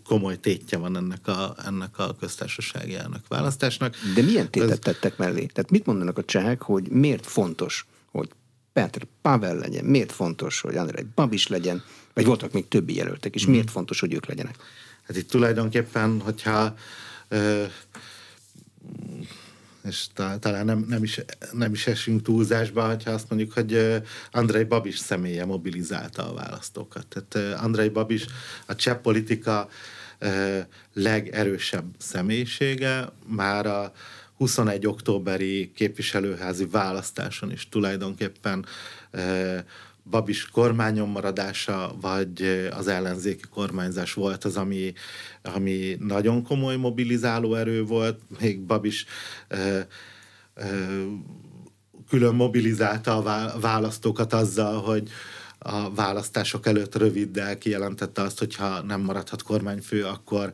komoly 0.05 0.41
tétje 0.41 0.79
van 0.79 0.97
ennek 0.97 1.27
a, 1.27 1.55
ennek 1.67 1.99
a 1.99 2.15
köztársasági 2.21 2.95
elnök 2.95 3.29
választásnak. 3.29 3.97
De 4.15 4.23
milyen 4.23 4.51
tétet 4.51 4.71
Ez... 4.71 4.79
tettek 4.79 5.17
mellé? 5.17 5.47
Tehát 5.47 5.71
mit 5.71 5.87
mondanak 5.87 6.19
a 6.19 6.25
csehek, 6.25 6.63
hogy 6.63 6.89
miért 6.89 7.27
fontos, 7.27 7.87
hogy 8.11 8.29
Petr 8.73 9.03
Pavel 9.23 9.57
legyen, 9.57 9.85
miért 9.85 10.13
fontos, 10.13 10.61
hogy 10.61 10.77
Andrei 10.77 11.07
Babis 11.15 11.47
legyen, 11.47 11.83
vagy 12.15 12.25
voltak 12.25 12.53
még 12.53 12.69
többi 12.69 12.95
jelöltek, 12.95 13.35
és 13.35 13.47
mm. 13.47 13.51
miért 13.51 13.71
fontos, 13.71 14.01
hogy 14.01 14.13
ők 14.13 14.27
legyenek? 14.27 14.57
Hát 15.07 15.17
itt 15.17 15.31
tulajdonképpen, 15.31 16.21
hogyha 16.21 16.75
ö, 17.29 17.65
és 19.85 20.07
talán 20.39 20.65
nem, 20.65 20.85
nem, 20.89 21.03
is, 21.03 21.21
nem 21.53 21.73
is 21.73 21.87
esünk 21.87 22.23
túlzásba, 22.23 22.83
ha 22.83 23.11
azt 23.11 23.29
mondjuk, 23.31 23.53
hogy 23.53 24.03
Andrei 24.31 24.65
Babis 24.65 24.99
személye 24.99 25.45
mobilizálta 25.45 26.31
a 26.31 26.35
választókat. 26.35 27.07
Tehát 27.07 27.61
Andrei 27.61 27.89
Babis 27.89 28.27
a 28.67 28.75
cseh 28.75 28.97
politika 28.97 29.69
legerősebb 30.93 31.85
személyisége, 31.99 33.13
már 33.27 33.67
a 33.67 33.93
21 34.37 34.87
októberi 34.87 35.73
képviselőházi 35.75 36.67
választáson 36.67 37.53
is 37.53 37.69
tulajdonképpen 37.69 38.67
Babis 40.11 40.49
kormányon 40.49 41.09
maradása, 41.09 41.95
vagy 42.01 42.69
az 42.71 42.89
ellenzéki 42.89 43.45
kormányzás 43.51 44.15
volt 44.15 44.45
az, 44.45 44.57
ami, 44.57 44.93
ami 45.43 45.97
nagyon 45.99 46.43
komoly 46.43 46.77
mobilizáló 46.77 47.55
erő 47.55 47.85
volt. 47.85 48.21
Még 48.41 48.61
Babis 48.61 49.05
ö, 49.49 49.81
ö, 50.55 51.03
külön 52.09 52.35
mobilizálta 52.35 53.17
a 53.17 53.59
választókat 53.61 54.33
azzal, 54.33 54.81
hogy 54.81 55.11
a 55.65 55.95
választások 55.95 56.67
előtt 56.67 56.95
röviddel 56.95 57.59
kijelentette 57.59 58.23
azt, 58.23 58.39
hogy 58.39 58.55
ha 58.55 58.83
nem 58.83 59.01
maradhat 59.01 59.43
kormányfő, 59.43 60.05
akkor 60.05 60.53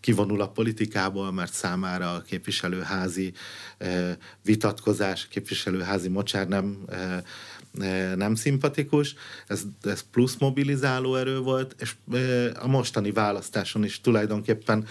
kivonul 0.00 0.40
a 0.40 0.48
politikából, 0.48 1.32
mert 1.32 1.52
számára 1.52 2.12
a 2.12 2.22
képviselőházi 2.22 3.32
vitatkozás, 4.42 5.24
a 5.24 5.28
képviselőházi 5.30 6.08
mocsár 6.08 6.48
nem, 6.48 6.84
nem 8.14 8.34
szimpatikus. 8.34 9.14
Ez, 9.46 9.62
ez 9.82 10.04
plusz 10.10 10.36
mobilizáló 10.38 11.16
erő 11.16 11.38
volt, 11.38 11.74
és 11.78 11.94
a 12.60 12.66
mostani 12.66 13.12
választáson 13.12 13.84
is 13.84 14.00
tulajdonképpen, 14.00 14.86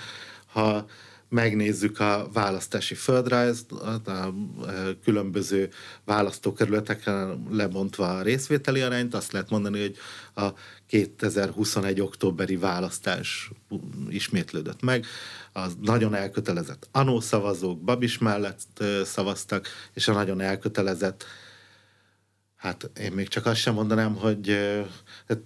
ha 0.46 0.86
megnézzük 1.30 2.00
a 2.00 2.28
választási 2.34 2.96
földrajzt, 2.96 3.72
a, 3.72 4.12
a 4.12 4.34
különböző 5.04 5.70
választókerületeken 6.06 7.48
lebontva 7.52 8.18
a 8.18 8.22
részvételi 8.22 8.82
arányt, 8.82 9.14
azt 9.14 9.32
lehet 9.32 9.50
mondani, 9.50 9.80
hogy 9.80 9.98
a 10.36 10.50
2021. 10.88 12.02
októberi 12.02 12.56
választás 12.56 13.52
ismétlődött 14.10 14.82
meg. 14.82 15.06
Az 15.54 15.78
nagyon 15.82 16.14
elkötelezett 16.14 16.88
anó 16.92 17.20
szavazók 17.20 17.82
Babis 17.82 18.18
mellett 18.18 18.84
szavaztak, 19.04 19.68
és 19.94 20.08
a 20.08 20.14
nagyon 20.14 20.42
elkötelezett 20.42 21.26
Hát 22.60 22.90
én 23.00 23.12
még 23.12 23.28
csak 23.28 23.46
azt 23.46 23.60
sem 23.60 23.74
mondanám, 23.74 24.16
hogy 24.16 24.58
hát, 25.28 25.40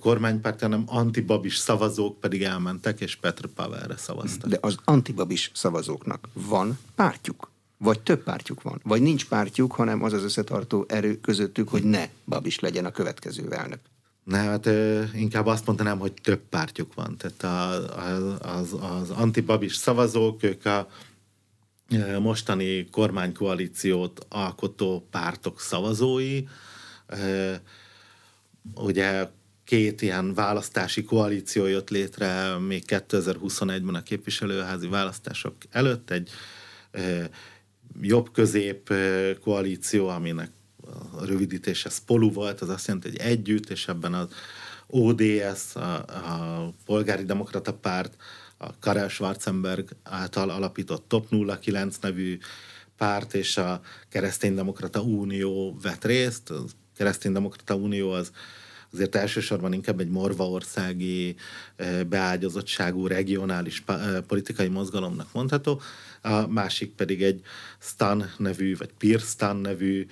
kormánypárt, 0.00 0.60
hanem 0.60 0.82
antibabis 0.86 1.56
szavazók 1.56 2.20
pedig 2.20 2.42
elmentek, 2.42 3.00
és 3.00 3.16
Petr 3.16 3.46
Pavelre 3.46 3.96
szavaztak. 3.96 4.50
De 4.50 4.58
az 4.60 4.76
antibabis 4.84 5.50
szavazóknak 5.54 6.28
van 6.32 6.78
pártjuk? 6.94 7.50
Vagy 7.78 8.00
több 8.00 8.22
pártjuk 8.22 8.62
van? 8.62 8.80
Vagy 8.84 9.02
nincs 9.02 9.28
pártjuk, 9.28 9.72
hanem 9.72 10.02
az 10.02 10.12
az 10.12 10.22
összetartó 10.22 10.84
erő 10.88 11.20
közöttük, 11.20 11.68
hogy 11.68 11.82
ne 11.84 12.08
Babis 12.24 12.60
legyen 12.60 12.84
a 12.84 12.90
következő 12.90 13.52
elnök? 13.52 13.80
Ne, 14.24 14.38
hát 14.38 14.68
inkább 15.14 15.46
azt 15.46 15.66
mondanám, 15.66 15.98
hogy 15.98 16.12
több 16.22 16.40
pártjuk 16.48 16.94
van. 16.94 17.16
Tehát 17.16 17.42
a, 17.42 17.72
a, 17.98 18.58
az, 18.58 18.76
az 18.80 19.10
antibabis 19.10 19.76
szavazók, 19.76 20.42
ők 20.42 20.64
a 20.64 20.88
mostani 22.18 22.88
kormánykoalíciót 22.90 24.26
alkotó 24.28 25.06
pártok 25.10 25.60
szavazói. 25.60 26.44
Ugye 28.74 29.28
két 29.64 30.02
ilyen 30.02 30.34
választási 30.34 31.04
koalíció 31.04 31.66
jött 31.66 31.90
létre 31.90 32.58
még 32.58 32.82
2021-ben 32.86 33.94
a 33.94 34.02
képviselőházi 34.02 34.88
választások 34.88 35.54
előtt, 35.70 36.10
egy 36.10 36.30
jobb-közép 38.00 38.92
koalíció, 39.40 40.08
aminek 40.08 40.50
a 41.12 41.24
rövidítése 41.24 41.88
SPOLU 41.88 42.32
volt, 42.32 42.60
az 42.60 42.68
azt 42.68 42.86
jelenti, 42.86 43.08
hogy 43.08 43.18
együtt, 43.18 43.70
és 43.70 43.88
ebben 43.88 44.14
az 44.14 44.28
ODS, 44.86 45.74
a, 45.74 45.94
a 45.98 46.72
Polgári 46.84 47.24
Demokrata 47.24 47.74
Párt, 47.74 48.16
a 48.58 48.78
Karel 48.78 49.08
Schwarzenberg 49.08 49.88
által 50.02 50.50
alapított 50.50 51.08
Top 51.08 51.28
09 51.60 51.96
nevű 51.96 52.38
párt 52.96 53.34
és 53.34 53.56
a 53.56 53.80
Kereszténydemokrata 54.08 55.00
Unió 55.00 55.78
vett 55.82 56.04
részt. 56.04 56.50
A 56.50 56.64
Kereszténydemokrata 56.96 57.74
Unió 57.74 58.10
az 58.10 58.30
azért 58.92 59.14
elsősorban 59.14 59.72
inkább 59.72 60.00
egy 60.00 60.08
morvaországi 60.08 61.36
beágyazottságú 62.08 63.06
regionális 63.06 63.84
politikai 64.26 64.68
mozgalomnak 64.68 65.32
mondható, 65.32 65.80
a 66.22 66.46
másik 66.46 66.94
pedig 66.94 67.22
egy 67.22 67.40
Stan 67.78 68.30
nevű, 68.38 68.76
vagy 68.76 68.92
Peer 68.98 69.20
Stan 69.20 69.56
nevű 69.56 70.06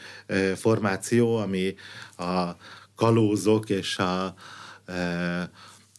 formáció, 0.54 1.36
ami 1.36 1.74
a 2.16 2.50
kalózok 2.94 3.70
és 3.70 3.98
a 3.98 4.34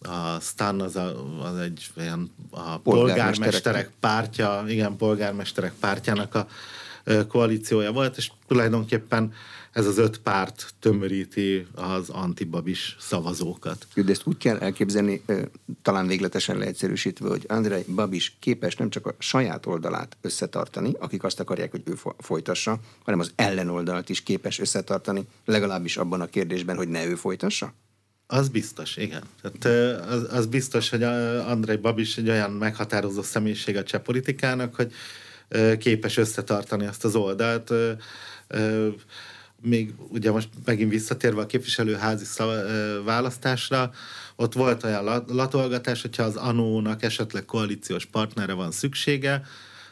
a 0.08 0.40
Stan 0.42 0.82
az, 0.82 0.96
a, 0.96 1.14
az 1.44 1.58
egy 1.58 1.88
olyan 1.98 2.32
a 2.50 2.78
polgármesterek 2.78 3.92
pártja, 4.00 4.64
igen, 4.68 4.98
polgármesterek 4.98 5.74
pártjának 5.80 6.36
a 6.36 6.48
koalíciója 7.28 7.92
volt, 7.92 8.18
és 8.18 8.32
tulajdonképpen 8.48 9.34
ez 9.72 9.86
az 9.86 9.98
öt 9.98 10.18
párt 10.18 10.74
tömöríti 10.80 11.68
az 11.74 12.10
antibabis 12.10 12.96
szavazókat. 13.00 13.88
De 13.96 14.12
ezt 14.12 14.22
úgy 14.26 14.38
kell 14.38 14.58
elképzelni, 14.58 15.22
talán 15.82 16.08
végletesen 16.08 16.58
leegyszerűsítve, 16.58 17.29
hogy 17.29 17.46
Andrei 17.48 17.84
Babis 17.96 18.38
képes 18.40 18.75
nem 18.75 18.90
csak 18.90 19.06
a 19.06 19.16
saját 19.18 19.66
oldalát 19.66 20.18
összetartani, 20.22 20.94
akik 21.00 21.24
azt 21.24 21.40
akarják, 21.40 21.72
hogy 21.72 21.82
ő 21.86 21.94
folytassa, 22.18 22.79
hanem 23.03 23.20
az 23.20 23.32
ellenoldalt 23.36 24.10
is 24.10 24.24
képes 24.24 24.60
összetartani, 24.60 25.27
legalábbis 25.46 25.98
abban 25.98 26.22
a 26.22 26.25
kérdésben, 26.25 26.75
hogy 26.75 26.88
ne 26.88 27.06
ő 27.06 27.16
folytassa? 27.16 27.74
Az 28.27 28.50
biztos, 28.50 28.98
igen. 28.98 29.24
Tehát, 29.42 30.00
az, 30.09 30.27
az 30.33 30.46
biztos, 30.46 30.90
hogy 30.90 31.03
Andrei 31.03 31.75
Babis 31.75 32.18
egy 32.18 32.29
olyan 32.29 32.51
meghatározó 32.51 33.22
személyiség 33.22 33.77
a 33.77 33.83
cseh 33.83 34.01
politikának, 34.01 34.75
hogy 34.75 34.94
képes 35.77 36.18
összetartani 36.18 36.85
azt 36.85 37.05
az 37.05 37.16
oldalt. 37.16 37.72
Még 39.61 39.94
ugye 39.98 40.31
most 40.31 40.50
megint 40.66 40.92
visszatérve 40.92 41.42
a 41.42 41.46
képviselőházi 41.46 42.25
választásra, 43.03 43.92
ott 44.35 44.53
volt 44.53 44.83
olyan 44.83 45.24
latolgatás, 45.27 46.01
hogyha 46.01 46.24
az 46.24 46.35
anónak 46.35 47.03
esetleg 47.03 47.46
koalíciós 47.46 48.05
partnere 48.05 48.53
van 48.53 48.72
szüksége, 48.72 49.46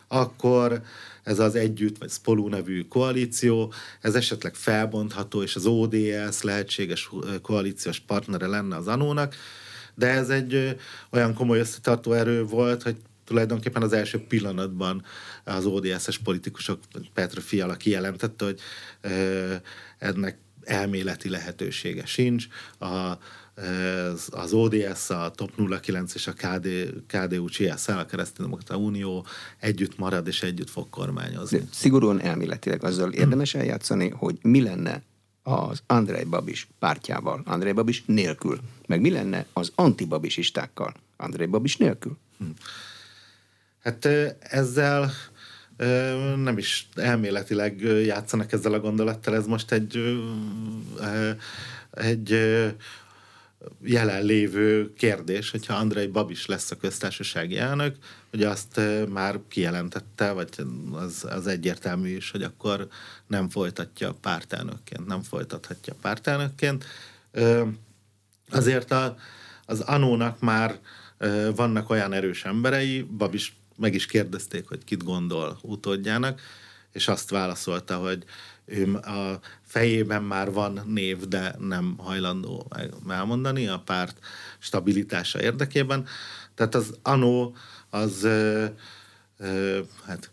akkor 0.07 0.81
ez 1.23 1.39
az 1.39 1.55
együtt, 1.55 1.97
vagy 1.97 2.09
SPOLU 2.09 2.47
nevű 2.47 2.81
koalíció, 2.81 3.73
ez 4.01 4.15
esetleg 4.15 4.55
felbontható, 4.55 5.43
és 5.43 5.55
az 5.55 5.65
ODS 5.65 6.41
lehetséges 6.41 7.09
koalíciós 7.41 7.99
partnere 7.99 8.47
lenne 8.47 8.75
az 8.75 8.87
anónak, 8.87 9.35
de 9.95 10.07
ez 10.07 10.29
egy 10.29 10.77
olyan 11.11 11.33
komoly 11.33 11.59
összetartó 11.59 12.11
erő 12.11 12.43
volt, 12.43 12.83
hogy 12.83 12.95
tulajdonképpen 13.25 13.81
az 13.81 13.93
első 13.93 14.17
pillanatban 14.27 15.03
az 15.43 15.65
ODS-es 15.65 16.17
politikusok, 16.17 16.79
Petra 17.13 17.41
Fiala 17.41 17.75
kijelentette, 17.75 18.45
hogy 18.45 18.59
ennek 19.97 20.37
elméleti 20.63 21.29
lehetősége 21.29 22.05
sincs. 22.05 22.47
A, 22.79 23.17
az, 24.31 24.53
ODS, 24.53 25.09
a 25.09 25.31
Top 25.35 25.79
09 25.81 26.13
és 26.15 26.27
a 26.27 26.33
KD, 26.33 26.67
KDU 27.07 27.47
CSL, 27.47 27.91
a 27.91 28.05
Kereszténydemokrata 28.05 28.77
Unió 28.77 29.25
együtt 29.59 29.97
marad 29.97 30.27
és 30.27 30.43
együtt 30.43 30.69
fog 30.69 30.89
kormányozni. 30.89 31.57
De 31.57 31.65
szigorúan 31.71 32.21
elméletileg 32.21 32.83
azzal 32.83 33.11
érdemes 33.11 33.55
eljátszani, 33.55 34.09
hogy 34.09 34.37
mi 34.41 34.61
lenne 34.61 35.01
az 35.43 35.83
Andrei 35.87 36.23
Babis 36.23 36.67
pártjával, 36.79 37.41
Andrei 37.45 37.71
Babis 37.71 38.03
nélkül, 38.05 38.59
meg 38.87 39.01
mi 39.01 39.11
lenne 39.11 39.45
az 39.53 39.71
antibabisistákkal, 39.75 40.93
Andrei 41.17 41.47
Babis 41.47 41.77
nélkül? 41.77 42.17
Hm. 42.37 42.45
Hát 43.83 44.05
ezzel 44.39 45.11
nem 46.35 46.57
is 46.57 46.89
elméletileg 46.95 47.81
játszanak 47.81 48.51
ezzel 48.51 48.73
a 48.73 48.79
gondolattal, 48.79 49.35
ez 49.35 49.45
most 49.45 49.71
egy, 49.71 50.19
egy 51.91 52.35
jelenlévő 53.81 54.93
kérdés, 54.93 55.51
hogyha 55.51 55.73
Andrei 55.73 56.07
Babis 56.07 56.45
lesz 56.45 56.71
a 56.71 56.77
köztársasági 56.77 57.57
elnök, 57.57 57.95
hogy 58.29 58.43
azt 58.43 58.79
már 59.09 59.39
kijelentette, 59.47 60.31
vagy 60.31 60.49
az, 60.91 61.25
az 61.29 61.47
egyértelmű 61.47 62.15
is, 62.15 62.31
hogy 62.31 62.43
akkor 62.43 62.87
nem 63.27 63.49
folytatja 63.49 64.13
pártelnökként, 64.21 65.05
nem 65.05 65.21
folytathatja 65.21 65.93
pártelnökként. 66.01 66.85
Azért 68.49 68.91
a, 68.91 69.15
az 69.65 69.79
Anónak 69.79 70.39
már 70.39 70.79
vannak 71.55 71.89
olyan 71.89 72.13
erős 72.13 72.45
emberei, 72.45 73.01
Babis 73.01 73.55
meg 73.75 73.93
is 73.93 74.05
kérdezték, 74.05 74.67
hogy 74.67 74.83
kit 74.83 75.03
gondol 75.03 75.59
utódjának, 75.61 76.41
és 76.91 77.07
azt 77.07 77.29
válaszolta, 77.29 77.97
hogy 77.97 78.23
ő 78.65 78.95
a 78.95 79.39
fejében 79.61 80.23
már 80.23 80.51
van 80.51 80.81
név, 80.85 81.17
de 81.27 81.55
nem 81.59 81.95
hajlandó 81.97 82.71
elmondani 83.09 83.67
a 83.67 83.79
párt 83.79 84.17
stabilitása 84.59 85.41
érdekében. 85.41 86.05
Tehát 86.55 86.75
az 86.75 86.97
Anó 87.01 87.55
az 87.89 88.23
ö, 88.23 88.65
ö, 89.37 89.79
hát 90.05 90.31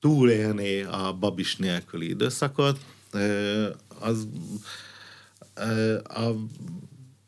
túlélné 0.00 0.82
a 0.82 1.12
babis 1.12 1.56
nélküli 1.56 2.08
időszakot. 2.08 2.78
Ö, 3.10 3.68
az 4.00 4.28
ö, 5.54 5.98
a 5.98 6.34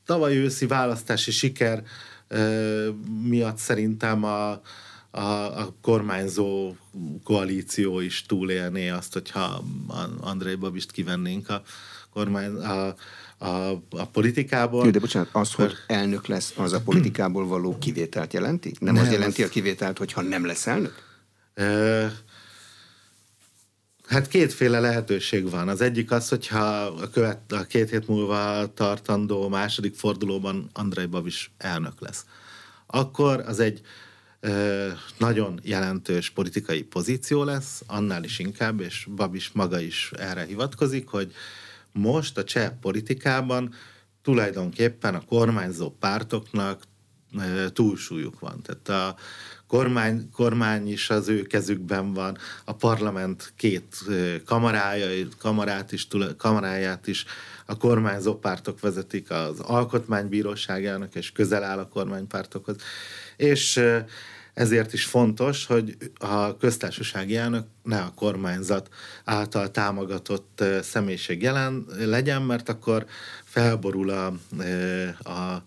tavaly 0.04 0.36
őszi 0.36 0.66
választási 0.66 1.30
siker 1.30 1.82
ö, 2.28 2.88
miatt 3.22 3.56
szerintem 3.56 4.24
a, 4.24 4.60
a, 5.18 5.58
a 5.60 5.74
kormányzó 5.82 6.76
koalíció 7.24 8.00
is 8.00 8.22
túlélné 8.26 8.88
azt, 8.88 9.12
hogyha 9.12 9.64
Andrei 10.20 10.54
Babist 10.54 10.90
kivennénk 10.90 11.48
a 11.48 11.62
kormány, 12.12 12.54
a, 12.54 12.94
a, 13.38 13.70
a 13.90 14.06
politikából. 14.12 14.84
Jó, 14.84 14.90
de 14.90 14.98
bocsánat, 14.98 15.28
az, 15.32 15.52
hogy 15.52 15.72
elnök 15.86 16.26
lesz, 16.26 16.52
az 16.56 16.72
a 16.72 16.80
politikából 16.80 17.46
való 17.46 17.78
kivételt 17.78 18.32
jelenti? 18.32 18.74
Nem, 18.80 18.94
nem 18.94 19.04
az 19.04 19.12
jelenti 19.12 19.42
a 19.42 19.48
kivételt, 19.48 19.98
hogyha 19.98 20.22
nem 20.22 20.46
lesz 20.46 20.66
elnök? 20.66 21.06
Hát 24.06 24.28
kétféle 24.28 24.80
lehetőség 24.80 25.50
van. 25.50 25.68
Az 25.68 25.80
egyik 25.80 26.10
az, 26.10 26.28
hogyha 26.28 26.64
a, 26.84 27.10
követ, 27.10 27.52
a 27.52 27.64
két 27.64 27.90
hét 27.90 28.08
múlva 28.08 28.72
tartandó 28.74 29.48
második 29.48 29.94
fordulóban 29.94 30.70
Andrei 30.72 31.06
Babis 31.06 31.50
elnök 31.58 32.00
lesz. 32.00 32.24
Akkor 32.86 33.44
az 33.46 33.60
egy 33.60 33.80
ö, 33.80 34.07
nagyon 35.18 35.60
jelentős 35.62 36.30
politikai 36.30 36.82
pozíció 36.82 37.44
lesz, 37.44 37.82
annál 37.86 38.24
is 38.24 38.38
inkább, 38.38 38.80
és 38.80 39.06
Babis 39.14 39.50
maga 39.52 39.80
is 39.80 40.10
erre 40.18 40.44
hivatkozik, 40.44 41.08
hogy 41.08 41.32
most 41.92 42.38
a 42.38 42.44
cseh 42.44 42.70
politikában 42.80 43.74
tulajdonképpen 44.22 45.14
a 45.14 45.24
kormányzó 45.24 45.90
pártoknak 45.90 46.82
túlsúlyuk 47.72 48.40
van. 48.40 48.62
Tehát 48.62 49.12
a 49.12 49.16
kormány, 49.66 50.30
kormány 50.30 50.92
is 50.92 51.10
az 51.10 51.28
ő 51.28 51.42
kezükben 51.42 52.12
van, 52.12 52.38
a 52.64 52.72
parlament 52.72 53.52
két 53.56 53.96
kamarája, 54.44 55.26
kamarát 55.38 55.92
is, 55.92 56.06
kamaráját 56.36 57.06
is 57.06 57.24
a 57.66 57.76
kormányzó 57.76 58.38
pártok 58.38 58.80
vezetik, 58.80 59.30
az 59.30 59.60
alkotmánybíróságának, 59.60 61.14
és 61.14 61.32
közel 61.32 61.62
áll 61.64 61.78
a 61.78 61.88
kormánypártokhoz. 61.88 62.76
És 63.38 63.80
ezért 64.54 64.92
is 64.92 65.04
fontos, 65.04 65.66
hogy 65.66 65.96
a 66.18 66.56
köztársasági 66.56 67.36
elnök 67.36 67.66
ne 67.82 68.00
a 68.00 68.12
kormányzat 68.14 68.88
által 69.24 69.70
támogatott 69.70 70.64
személyiség 70.82 71.42
jelen 71.42 71.86
legyen, 71.98 72.42
mert 72.42 72.68
akkor 72.68 73.06
felborul 73.44 74.10
a, 74.10 74.26
a 75.30 75.62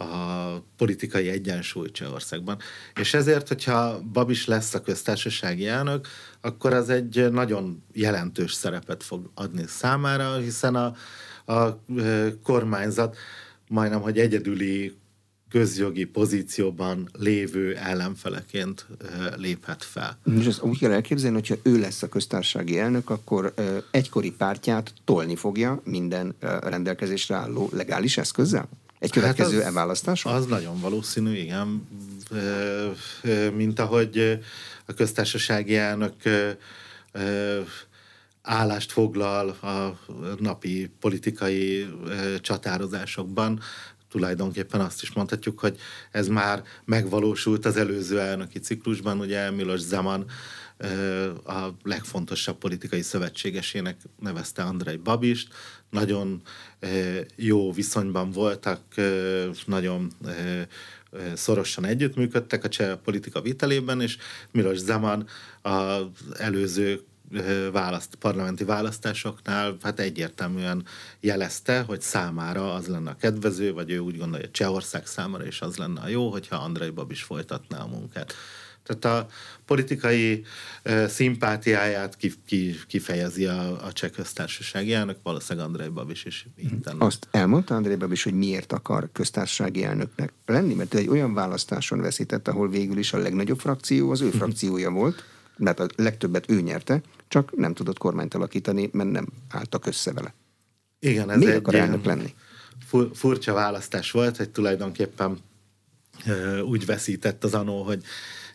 a 0.00 0.62
politikai 0.76 1.28
egyensúly 1.28 1.90
Csehországban. 1.90 2.58
És 2.94 3.14
ezért, 3.14 3.48
hogyha 3.48 4.00
Babis 4.12 4.46
lesz 4.46 4.74
a 4.74 4.80
köztársasági 4.80 5.66
elnök, 5.66 6.08
akkor 6.40 6.72
az 6.72 6.88
egy 6.88 7.30
nagyon 7.30 7.84
jelentős 7.92 8.52
szerepet 8.52 9.02
fog 9.02 9.30
adni 9.34 9.64
számára, 9.66 10.36
hiszen 10.36 10.74
a, 10.74 10.94
a 11.52 11.84
kormányzat 12.42 13.16
majdnem, 13.68 14.00
hogy 14.00 14.18
egyedüli 14.18 14.98
közjogi 15.50 16.04
pozícióban 16.04 17.08
lévő 17.12 17.76
ellenfeleként 17.76 18.86
léphet 19.36 19.84
fel. 19.84 20.18
És 20.38 20.46
ezt 20.46 20.62
úgy 20.62 20.78
kell 20.78 20.92
elképzelni, 20.92 21.36
hogyha 21.36 21.54
ő 21.62 21.78
lesz 21.78 22.02
a 22.02 22.08
köztársasági 22.08 22.78
elnök, 22.78 23.10
akkor 23.10 23.54
egykori 23.90 24.30
pártját 24.30 24.92
tolni 25.04 25.36
fogja 25.36 25.80
minden 25.84 26.34
rendelkezésre 26.60 27.34
álló 27.34 27.70
legális 27.72 28.18
eszközzel? 28.18 28.68
Egy 28.98 29.10
következő 29.10 29.50
hát 29.50 29.60
az, 29.60 29.66
elválasztáson? 29.66 30.32
Az 30.32 30.46
nagyon 30.46 30.80
valószínű, 30.80 31.36
igen. 31.36 31.88
Mint 33.54 33.78
ahogy 33.78 34.38
a 34.86 34.92
köztársasági 34.92 35.76
elnök 35.76 36.14
állást 38.42 38.92
foglal 38.92 39.48
a 39.48 39.98
napi 40.38 40.90
politikai 41.00 41.88
csatározásokban, 42.40 43.60
tulajdonképpen 44.10 44.80
azt 44.80 45.02
is 45.02 45.12
mondhatjuk, 45.12 45.58
hogy 45.58 45.78
ez 46.10 46.28
már 46.28 46.62
megvalósult 46.84 47.64
az 47.66 47.76
előző 47.76 48.20
elnöki 48.20 48.58
ciklusban, 48.58 49.20
ugye 49.20 49.50
Milos 49.50 49.80
Zeman 49.80 50.24
a 51.44 51.68
legfontosabb 51.82 52.58
politikai 52.58 53.02
szövetségesének 53.02 53.96
nevezte 54.20 54.62
Andrei 54.62 54.96
Babist, 54.96 55.48
nagyon 55.90 56.42
jó 57.36 57.72
viszonyban 57.72 58.30
voltak, 58.30 58.80
nagyon 59.66 60.12
szorosan 61.34 61.84
együttműködtek 61.84 62.64
a 62.64 62.68
cseh 62.68 62.96
politika 62.96 63.40
vitelében, 63.40 64.00
és 64.00 64.16
Milos 64.50 64.78
Zeman 64.78 65.26
az 65.62 66.02
előző 66.36 67.00
választ, 67.72 68.14
parlamenti 68.14 68.64
választásoknál 68.64 69.76
hát 69.82 70.00
egyértelműen 70.00 70.84
jelezte, 71.20 71.80
hogy 71.80 72.00
számára 72.00 72.74
az 72.74 72.86
lenne 72.86 73.10
a 73.10 73.16
kedvező, 73.16 73.72
vagy 73.72 73.90
ő 73.90 73.98
úgy 73.98 74.18
gondolja, 74.18 74.44
hogy 74.44 74.54
Csehország 74.54 75.06
számára 75.06 75.46
is 75.46 75.60
az 75.60 75.76
lenne 75.76 76.00
a 76.00 76.08
jó, 76.08 76.30
hogyha 76.30 76.56
Andrei 76.56 76.90
Babis 76.90 77.22
folytatná 77.22 77.78
a 77.78 77.86
munkát. 77.86 78.34
Tehát 78.88 79.04
a 79.04 79.28
politikai 79.64 80.44
uh, 80.84 81.06
szimpátiáját 81.06 82.16
kif, 82.16 82.36
kif, 82.46 82.86
kifejezi 82.86 83.46
a, 83.46 83.84
a 83.84 83.92
cseh 83.92 84.10
köztársasági 84.10 84.92
elnök, 84.94 85.18
valószínűleg 85.22 85.68
Andrei 85.68 85.88
Babis 85.88 86.24
is 86.24 86.46
így 86.56 86.72
Azt 86.98 87.28
elmondta 87.30 87.74
Andrei 87.74 87.96
Babis, 87.96 88.22
hogy 88.22 88.34
miért 88.34 88.72
akar 88.72 89.08
köztársasági 89.12 89.84
elnöknek 89.84 90.32
lenni, 90.46 90.74
mert 90.74 90.94
egy 90.94 91.08
olyan 91.08 91.34
választáson 91.34 92.00
veszített, 92.00 92.48
ahol 92.48 92.68
végül 92.68 92.98
is 92.98 93.12
a 93.12 93.18
legnagyobb 93.18 93.58
frakció 93.58 94.10
az 94.10 94.20
ő 94.20 94.30
frakciója 94.40 94.90
volt, 94.90 95.24
mert 95.58 95.80
a 95.80 95.86
legtöbbet 95.96 96.50
ő 96.50 96.60
nyerte, 96.60 97.00
csak 97.28 97.56
nem 97.56 97.74
tudott 97.74 97.98
kormányt 97.98 98.34
alakítani, 98.34 98.88
mert 98.92 99.10
nem 99.10 99.26
álltak 99.48 99.86
össze 99.86 100.12
vele. 100.12 100.34
Igen, 100.98 101.30
ez 101.30 101.38
Miért 101.38 101.52
egy 101.52 101.58
akar 101.58 101.74
elnök 101.74 102.04
lenni? 102.04 102.34
Furcsa 103.12 103.52
választás 103.52 104.10
volt, 104.10 104.36
hogy 104.36 104.50
tulajdonképpen 104.50 105.38
úgy 106.64 106.86
veszített 106.86 107.44
az 107.44 107.54
anó, 107.54 107.82
hogy 107.82 108.02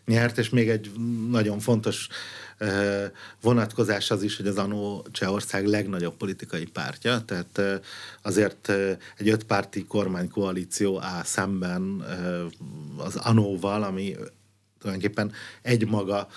nyert, 0.04 0.38
és 0.38 0.48
még 0.48 0.68
egy 0.68 0.92
nagyon 1.30 1.58
fontos 1.58 2.08
vonatkozás 3.40 4.10
az 4.10 4.22
is, 4.22 4.36
hogy 4.36 4.46
az 4.46 4.56
ANO 4.56 5.02
Csehország 5.10 5.66
legnagyobb 5.66 6.16
politikai 6.16 6.64
pártja, 6.64 7.22
tehát 7.24 7.82
azért 8.22 8.68
egy 9.16 9.28
ötpárti 9.28 9.84
kormánykoalíció 9.84 11.00
áll 11.00 11.24
szemben 11.24 12.04
az 12.96 13.16
ANO-val, 13.16 13.82
ami 13.82 14.16
tulajdonképpen 14.84 15.32
egy 15.62 15.86
maga 15.86 16.28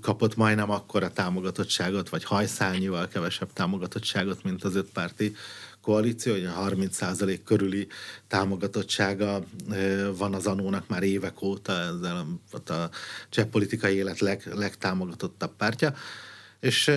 kapott 0.00 0.36
majdnem 0.36 0.70
akkora 0.70 1.12
támogatottságot, 1.12 2.08
vagy 2.08 2.24
hajszálnyival 2.24 3.08
kevesebb 3.08 3.52
támogatottságot, 3.52 4.42
mint 4.42 4.64
az 4.64 4.74
ötpárti 4.74 5.36
koalíció, 5.80 6.32
hogy 6.32 6.44
a 6.44 6.68
30% 6.68 7.40
körüli 7.44 7.86
támogatottsága 8.28 9.44
van 10.16 10.34
az 10.34 10.46
anónak 10.46 10.88
már 10.88 11.02
évek 11.02 11.42
óta, 11.42 11.72
ezzel 11.72 12.26
a, 12.50 12.72
a 12.72 12.90
cseh 13.30 13.44
politikai 13.44 13.94
élet 13.94 14.18
leg, 14.18 14.50
legtámogatottabb 14.54 15.56
pártja, 15.56 15.94
és 16.60 16.90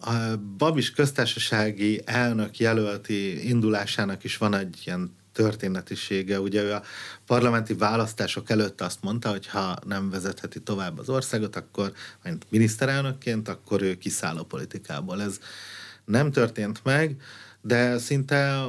a 0.00 0.36
Babis 0.56 0.90
köztársasági 0.90 2.02
elnök 2.04 2.58
jelölti 2.58 3.48
indulásának 3.48 4.24
is 4.24 4.36
van 4.36 4.54
egy 4.54 4.82
ilyen 4.84 5.16
történetisége. 5.36 6.40
Ugye 6.40 6.62
ő 6.62 6.72
a 6.72 6.82
parlamenti 7.26 7.74
választások 7.74 8.50
előtt 8.50 8.80
azt 8.80 9.02
mondta, 9.02 9.30
hogy 9.30 9.46
ha 9.46 9.78
nem 9.86 10.10
vezetheti 10.10 10.60
tovább 10.60 10.98
az 10.98 11.08
országot, 11.08 11.56
akkor, 11.56 11.92
mint 12.22 12.46
miniszterelnökként, 12.48 13.48
akkor 13.48 13.82
ő 13.82 13.94
kiszáll 13.94 14.36
a 14.36 14.42
politikából. 14.42 15.22
Ez 15.22 15.38
nem 16.04 16.32
történt 16.32 16.80
meg, 16.84 17.16
de 17.60 17.98
szinte 17.98 18.64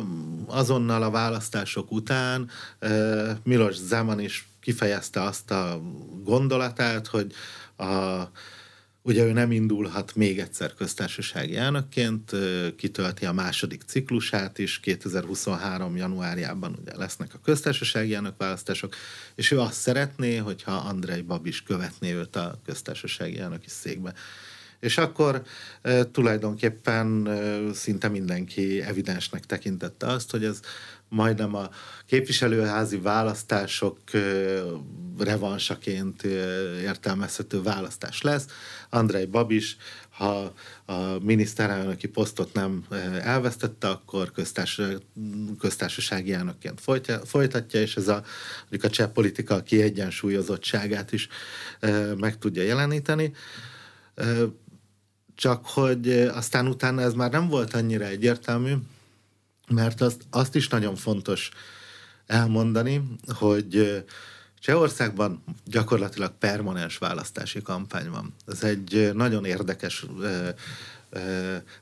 azonnal 0.45 1.03
a 1.03 1.09
választások 1.09 1.91
után 1.91 2.49
Milos 3.43 3.75
Zeman 3.75 4.19
is 4.19 4.49
kifejezte 4.61 5.21
azt 5.21 5.51
a 5.51 5.81
gondolatát, 6.23 7.07
hogy 7.07 7.33
a, 7.77 8.23
ugye 9.07 9.23
ő 9.23 9.31
nem 9.31 9.51
indulhat 9.51 10.15
még 10.15 10.39
egyszer 10.39 10.73
köztársasági 10.73 11.55
elnökként, 11.55 12.31
kitölti 12.75 13.25
a 13.25 13.33
második 13.33 13.81
ciklusát 13.81 14.57
is, 14.57 14.79
2023. 14.79 15.95
januárjában 15.95 16.77
ugye 16.81 16.97
lesznek 16.97 17.33
a 17.33 17.39
köztársasági 17.43 18.13
elnökválasztások, 18.13 18.95
és 19.35 19.51
ő 19.51 19.59
azt 19.59 19.79
szeretné, 19.79 20.35
hogyha 20.35 20.71
Andrei 20.71 21.21
Babis 21.21 21.63
követné 21.63 22.13
őt 22.13 22.35
a 22.35 22.59
köztársasági 22.65 23.39
elnöki 23.39 23.69
székbe 23.69 24.13
és 24.79 24.97
akkor 24.97 25.41
e, 25.81 26.03
tulajdonképpen 26.03 27.27
e, 27.27 27.73
szinte 27.73 28.07
mindenki 28.07 28.81
evidensnek 28.81 29.45
tekintette 29.45 30.07
azt, 30.07 30.31
hogy 30.31 30.43
ez 30.43 30.59
majdnem 31.09 31.55
a 31.55 31.69
képviselőházi 32.05 32.97
választások 32.97 33.97
e, 34.13 34.19
revansaként 35.19 36.23
e, 36.23 36.27
értelmezhető 36.81 37.61
választás 37.61 38.21
lesz. 38.21 38.45
Andrei 38.89 39.25
Babis, 39.25 39.77
ha 40.09 40.53
a 40.85 41.19
miniszterelnöki 41.21 42.07
posztot 42.07 42.53
nem 42.53 42.85
elvesztette, 43.21 43.87
akkor 43.89 44.31
köztárs, 44.31 44.81
köztársasági 45.59 46.33
elnökként 46.33 46.81
folytatja, 47.23 47.81
és 47.81 47.95
ez 47.95 48.07
a, 48.07 48.23
a 48.81 48.89
cseh 48.89 49.07
politika 49.07 49.61
kiegyensúlyozottságát 49.61 51.11
is 51.11 51.27
meg 52.17 52.37
tudja 52.37 52.63
jeleníteni 52.63 53.33
csak 55.37 55.65
hogy 55.65 56.11
aztán 56.11 56.67
utána 56.67 57.01
ez 57.01 57.13
már 57.13 57.31
nem 57.31 57.47
volt 57.47 57.73
annyira 57.73 58.05
egyértelmű, 58.05 58.73
mert 59.67 60.01
azt, 60.01 60.21
azt 60.29 60.55
is 60.55 60.67
nagyon 60.67 60.95
fontos 60.95 61.49
elmondani, 62.25 63.03
hogy 63.27 64.03
Csehországban 64.59 65.43
gyakorlatilag 65.65 66.31
permanens 66.39 66.97
választási 66.97 67.61
kampány 67.61 68.09
van. 68.09 68.33
Ez 68.47 68.63
egy 68.63 69.11
nagyon 69.13 69.45
érdekes 69.45 70.05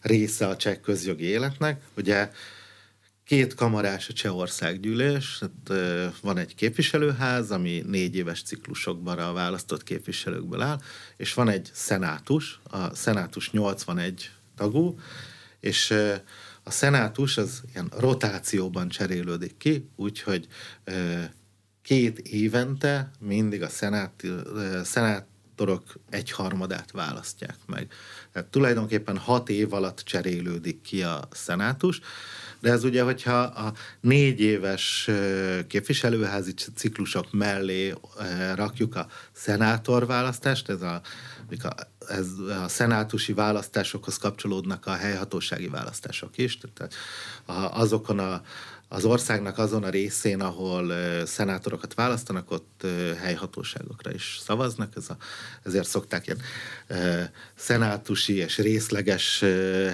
része 0.02 0.48
a 0.48 0.56
cseh 0.56 0.76
közjogi 0.76 1.26
életnek. 1.26 1.82
Ugye 1.98 2.32
két 3.26 3.54
kamarás 3.54 4.10
a 4.10 4.14
Csehországgyűlés, 4.14 5.42
van 6.22 6.38
egy 6.38 6.56
képviselőház, 6.56 7.52
ami 7.52 7.84
négy 7.88 8.16
éves 8.16 8.42
ciklusokban 8.42 9.20
a 9.20 9.34
választott 9.34 9.84
képviselőkből 9.84 10.62
áll, 10.62 10.82
és 11.18 11.34
van 11.34 11.50
egy 11.50 11.70
szenátus, 11.74 12.60
a 12.64 12.96
szenátus 12.96 13.52
81 13.52 14.32
tagú, 14.56 15.00
és 15.60 15.94
a 16.64 16.72
szenátus 16.72 17.38
az 17.38 17.64
ilyen 17.74 17.92
rotációban 17.98 18.90
cserélődik 18.90 19.58
ki, 19.58 19.90
úgyhogy 19.96 20.48
két 21.82 22.20
évente 22.20 23.12
mindig 23.20 23.62
a 23.62 23.70
szenát, 23.70 24.24
szenátorok 24.84 26.00
egyharmadát 26.10 26.92
választják 26.92 27.58
meg. 27.66 27.92
Tehát 28.32 28.50
tulajdonképpen 28.50 29.18
hat 29.18 29.50
év 29.50 29.74
alatt 29.74 30.00
cserélődik 30.00 30.82
ki 30.82 31.04
a 31.04 31.28
szenátus, 31.32 32.00
de 32.60 32.72
ez 32.72 32.84
ugye, 32.84 33.04
hogyha 33.04 33.40
a 33.40 33.74
négy 34.02 34.42
éves 34.42 35.10
képviselőházi 35.68 36.54
ciklusok 36.76 37.32
mellé 37.32 37.94
rakjuk 38.56 38.96
a 38.96 39.08
szenátorválasztást, 39.32 40.70
ez 40.70 40.82
a, 40.82 41.02
ez 42.08 42.28
a 42.64 42.68
szenátusi 42.68 43.34
választásokhoz 43.34 44.18
kapcsolódnak 44.18 44.86
a 44.86 44.94
helyhatósági 44.94 45.68
választások 45.68 46.38
is, 46.38 46.58
tehát 46.58 46.94
azokon 47.72 48.20
a 48.20 48.42
az 48.88 49.06
országnak 49.06 49.58
azon 49.58 49.84
a 49.84 49.90
részén, 49.90 50.42
ahol 50.42 50.94
szenátorokat 51.26 51.94
választanak, 51.94 52.52
ott 52.52 52.86
helyhatóságokra 53.22 54.14
is 54.14 54.40
szavaznak, 54.42 54.96
ez 54.96 55.10
a, 55.10 55.18
ezért 55.64 55.88
szokták 55.88 56.28
ilyen 56.28 56.42
szenátusi 57.56 58.36
és 58.36 58.58
részleges 58.58 59.40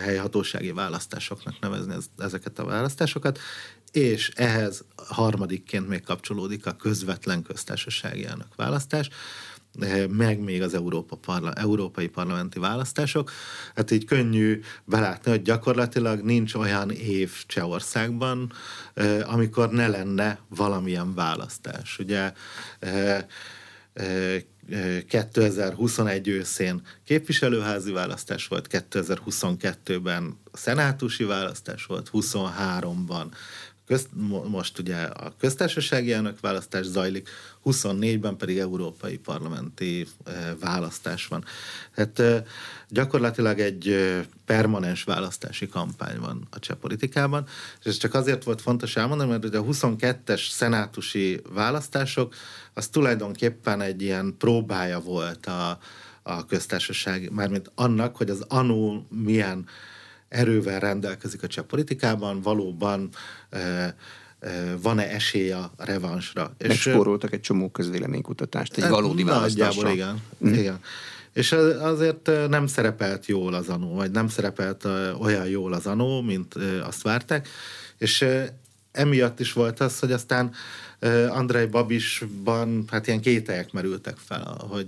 helyhatósági 0.04 0.72
választásoknak 0.72 1.60
nevezni 1.60 1.96
ezeket 2.18 2.60
a 2.60 2.66
választásokat, 2.66 3.40
és 3.92 4.32
ehhez 4.36 4.84
harmadikként 4.96 5.88
még 5.88 6.04
kapcsolódik 6.04 6.66
a 6.66 6.76
közvetlen 6.76 7.44
köztársasági 7.44 8.26
elnök 8.26 8.56
választás, 8.56 9.10
meg 10.10 10.40
még 10.40 10.62
az 10.62 10.74
Európa 10.74 11.16
parla, 11.16 11.54
európai 11.54 12.08
parlamenti 12.08 12.60
választások. 12.60 13.32
Hát 13.76 13.92
így 13.92 14.06
könnyű 14.06 14.62
belátni, 14.86 15.32
hogy 15.32 15.42
gyakorlatilag 15.42 16.22
nincs 16.22 16.54
olyan 16.54 16.92
év 16.92 17.32
Csehországban, 17.46 18.52
amikor 19.24 19.72
ne 19.72 19.88
lenne 19.88 20.40
valamilyen 20.50 21.14
választás. 21.14 22.00
Ugye 22.00 22.34
2021 25.08 26.28
őszén 26.28 26.82
képviselőházi 27.06 27.92
választás 27.92 28.48
volt, 28.48 28.68
2022-ben 28.72 30.40
szenátusi 30.54 31.24
választás 31.24 31.86
volt, 31.86 32.10
23-ban 32.14 33.26
közt, 33.92 34.08
most 34.48 34.80
ugye 34.80 34.96
a 34.96 35.34
köztársasági 35.40 36.14
elnök 36.14 36.40
választás 36.40 36.86
zajlik, 36.86 37.30
24-ben 37.66 38.38
pedig 38.38 38.58
európai 38.58 39.18
parlamenti 39.18 40.08
eh, 40.24 40.34
választás 40.60 41.28
van. 41.28 41.44
Hát 41.92 42.20
eh, 42.20 42.44
gyakorlatilag 42.90 43.60
egy 43.60 43.88
eh, 43.88 44.26
permanens 44.46 45.04
választási 45.04 45.68
kampány 45.68 46.20
van 46.20 46.48
a 46.50 46.60
cseh 46.60 46.76
politikában, 46.76 47.46
és 47.80 47.86
ez 47.86 47.98
csak 47.98 48.14
azért 48.14 48.44
volt 48.44 48.62
fontos 48.62 48.96
elmondani, 48.96 49.30
mert 49.30 49.46
ugye 49.46 49.58
a 49.58 49.64
22-es 49.64 50.50
szenátusi 50.50 51.42
választások, 51.50 52.36
az 52.74 52.88
tulajdonképpen 52.88 53.82
egy 53.82 54.02
ilyen 54.02 54.36
próbája 54.38 55.00
volt 55.00 55.46
a, 55.46 55.80
a 56.24 56.46
köztársaság, 56.46 57.32
mármint 57.32 57.72
annak, 57.76 58.16
hogy 58.16 58.30
az 58.30 58.46
anó 58.48 59.08
milyen 59.10 59.66
erővel 60.32 60.80
rendelkezik 60.80 61.44
a 61.44 61.48
cseh 61.48 61.64
politikában, 61.64 62.42
valóban 62.42 63.10
e, 63.50 63.96
van-e 64.82 65.10
esély 65.10 65.52
a 65.52 65.72
revansra. 65.78 66.56
Megspóroltak 66.68 67.34
egy 67.34 67.42
csomó 67.42 67.70
közvéleménykutatást, 67.70 68.78
egy 68.78 68.90
valódi 68.90 69.24
választásra. 69.24 69.92
igen. 69.92 70.22
Mm. 70.46 70.54
igen. 70.54 70.80
És 71.34 71.52
azért 71.80 72.32
nem 72.50 72.68
szerepelt 72.68 73.26
jól 73.26 73.54
az 73.54 73.70
anó, 73.70 73.96
vagy 73.96 74.12
nem 74.12 74.28
szerepelt 74.28 74.86
olyan 75.20 75.48
jól 75.48 75.74
az 75.74 75.88
anó, 75.88 76.22
mint 76.22 76.56
azt 76.84 77.02
várták, 77.02 77.48
és 77.98 78.26
emiatt 78.92 79.40
is 79.40 79.54
volt 79.54 79.80
az, 79.80 80.00
hogy 80.00 80.12
aztán 80.12 80.54
Andrei 81.30 81.66
Babisban 81.66 82.86
hát 82.88 83.08
ilyen 83.08 83.22
kételyek 83.22 83.72
merültek 83.72 84.18
fel, 84.28 84.58
hogy 84.70 84.88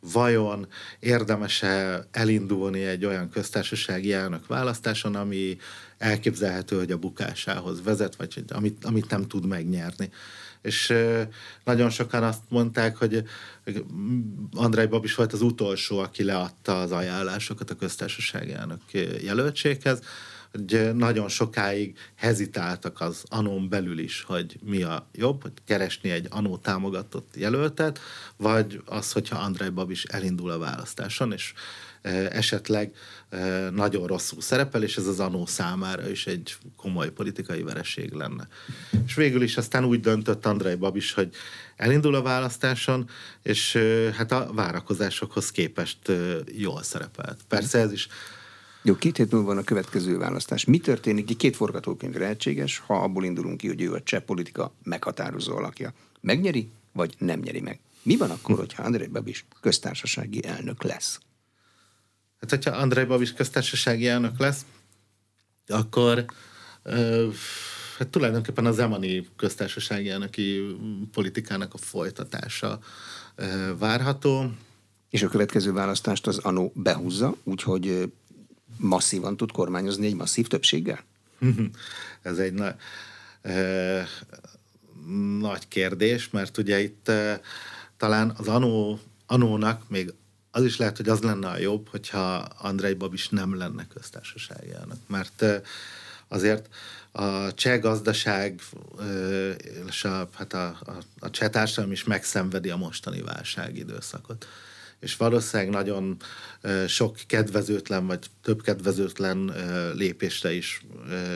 vajon 0.00 0.66
érdemes-e 0.98 2.06
elindulni 2.10 2.84
egy 2.84 3.04
olyan 3.04 3.28
köztársasági 3.30 4.12
elnök 4.12 4.46
választáson, 4.46 5.14
ami 5.14 5.56
elképzelhető, 5.98 6.76
hogy 6.76 6.90
a 6.90 6.98
bukásához 6.98 7.82
vezet, 7.82 8.16
vagy 8.16 8.34
hogy 8.34 8.44
amit, 8.48 8.84
amit 8.84 9.10
nem 9.10 9.26
tud 9.26 9.46
megnyerni. 9.46 10.10
És 10.62 10.94
nagyon 11.64 11.90
sokan 11.90 12.22
azt 12.22 12.42
mondták, 12.48 12.96
hogy 12.96 13.22
Andrei 14.52 14.86
Babis 14.86 15.14
volt 15.14 15.32
az 15.32 15.42
utolsó, 15.42 15.98
aki 15.98 16.24
leadta 16.24 16.80
az 16.80 16.92
ajánlásokat 16.92 17.70
a 17.70 17.74
köztársasági 17.74 18.52
elnök 18.52 18.80
jelöltséghez, 19.22 20.00
hogy 20.56 20.94
nagyon 20.94 21.28
sokáig 21.28 21.96
hezitáltak 22.14 23.00
az 23.00 23.24
anón 23.28 23.68
belül 23.68 23.98
is, 23.98 24.22
hogy 24.22 24.58
mi 24.64 24.82
a 24.82 25.08
jobb, 25.12 25.42
hogy 25.42 25.52
keresni 25.64 26.10
egy 26.10 26.26
anó 26.30 26.56
támogatott 26.56 27.34
jelöltet, 27.36 28.00
vagy 28.36 28.82
az, 28.84 29.12
hogyha 29.12 29.38
Andrei 29.38 29.68
Babis 29.68 30.04
elindul 30.04 30.50
a 30.50 30.58
választáson, 30.58 31.32
és 31.32 31.52
esetleg 32.30 32.94
nagyon 33.70 34.06
rosszul 34.06 34.40
szerepel, 34.40 34.82
és 34.82 34.96
ez 34.96 35.06
az 35.06 35.20
anó 35.20 35.46
számára 35.46 36.08
is 36.08 36.26
egy 36.26 36.56
komoly 36.76 37.10
politikai 37.10 37.62
vereség 37.62 38.12
lenne. 38.12 38.48
És 39.06 39.14
végül 39.14 39.42
is 39.42 39.56
aztán 39.56 39.84
úgy 39.84 40.00
döntött 40.00 40.46
Andrei 40.46 40.74
Babis, 40.74 41.12
hogy 41.12 41.34
elindul 41.76 42.14
a 42.14 42.22
választáson, 42.22 43.08
és 43.42 43.78
hát 44.16 44.32
a 44.32 44.50
várakozásokhoz 44.52 45.50
képest 45.50 45.98
jól 46.56 46.82
szerepelt. 46.82 47.40
Persze 47.48 47.78
ez 47.78 47.92
is 47.92 48.08
jó, 48.86 48.96
két 48.96 49.16
hét 49.16 49.32
múlva 49.32 49.46
van 49.46 49.58
a 49.58 49.64
következő 49.64 50.18
választás. 50.18 50.64
Mi 50.64 50.78
történik? 50.78 51.36
Két 51.36 51.56
forgatókönyv 51.56 52.14
lehetséges, 52.14 52.78
ha 52.78 53.02
abból 53.02 53.24
indulunk 53.24 53.56
ki, 53.56 53.66
hogy 53.66 53.80
ő 53.80 53.92
a 53.92 54.02
cseh 54.02 54.20
politika 54.20 54.72
meghatározó 54.82 55.56
alakja. 55.56 55.92
Megnyeri, 56.20 56.70
vagy 56.92 57.14
nem 57.18 57.40
nyeri 57.40 57.60
meg? 57.60 57.78
Mi 58.02 58.16
van 58.16 58.30
akkor, 58.30 58.56
hogyha 58.56 58.82
Andrei 58.82 59.06
Babis 59.06 59.44
köztársasági 59.60 60.44
elnök 60.44 60.82
lesz? 60.82 61.18
Hát, 62.40 62.50
hogyha 62.50 62.70
Andrei 62.70 63.04
Babis 63.04 63.32
köztársasági 63.32 64.08
elnök 64.08 64.38
lesz, 64.38 64.64
akkor 65.66 66.24
ö, 66.82 67.28
hát 67.98 68.08
tulajdonképpen 68.08 68.66
az 68.66 68.78
Emani 68.78 69.28
köztársasági 69.36 70.08
elnöki 70.08 70.76
politikának 71.12 71.74
a 71.74 71.78
folytatása 71.78 72.78
ö, 73.34 73.76
várható. 73.78 74.50
És 75.10 75.22
a 75.22 75.28
következő 75.28 75.72
választást 75.72 76.26
az 76.26 76.38
ANO 76.38 76.70
behúzza, 76.74 77.36
úgyhogy 77.44 78.12
masszívan 78.76 79.36
tud 79.36 79.52
kormányozni 79.52 80.06
egy 80.06 80.14
masszív 80.14 80.46
többséggel? 80.46 81.04
Ez 82.22 82.38
egy 82.38 82.52
na- 82.52 82.76
e, 83.42 84.06
nagy 85.38 85.68
kérdés, 85.68 86.30
mert 86.30 86.58
ugye 86.58 86.80
itt 86.80 87.08
e, 87.08 87.40
talán 87.96 88.34
az 88.36 88.48
anó, 88.48 89.00
anónak 89.26 89.88
még 89.88 90.12
az 90.50 90.64
is 90.64 90.76
lehet, 90.76 90.96
hogy 90.96 91.08
az 91.08 91.20
lenne 91.20 91.48
a 91.48 91.58
jobb, 91.58 91.88
hogyha 91.88 92.34
Andrei 92.58 92.94
Babis 92.94 93.28
nem 93.28 93.56
lenne 93.56 93.86
köztársasági 93.86 94.72
elnök. 94.72 94.98
Mert 95.06 95.44
azért 96.28 96.68
a 97.12 97.54
cseh 97.54 97.80
gazdaság 97.80 98.60
és 99.88 100.04
a, 100.04 100.28
hát 100.32 100.52
a, 100.52 100.66
a, 100.66 100.92
a 101.18 101.30
cseh 101.30 101.48
társadalom 101.48 101.92
is 101.92 102.04
megszenvedi 102.04 102.70
a 102.70 102.76
mostani 102.76 103.20
válság 103.22 103.76
időszakot 103.76 104.46
és 105.00 105.16
valószínűleg 105.16 105.72
nagyon 105.72 106.16
sok 106.86 107.16
kedvezőtlen, 107.26 108.06
vagy 108.06 108.26
több 108.42 108.62
kedvezőtlen 108.62 109.52
lépésre 109.94 110.52
is 110.52 110.86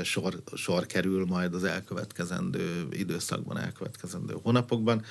sor, 0.05 0.43
sor 0.55 0.87
kerül 0.87 1.25
majd 1.27 1.55
az 1.55 1.65
elkövetkezendő 1.65 2.89
időszakban, 2.91 3.59
elkövetkezendő 3.59 4.37
hónapokban. 4.43 5.05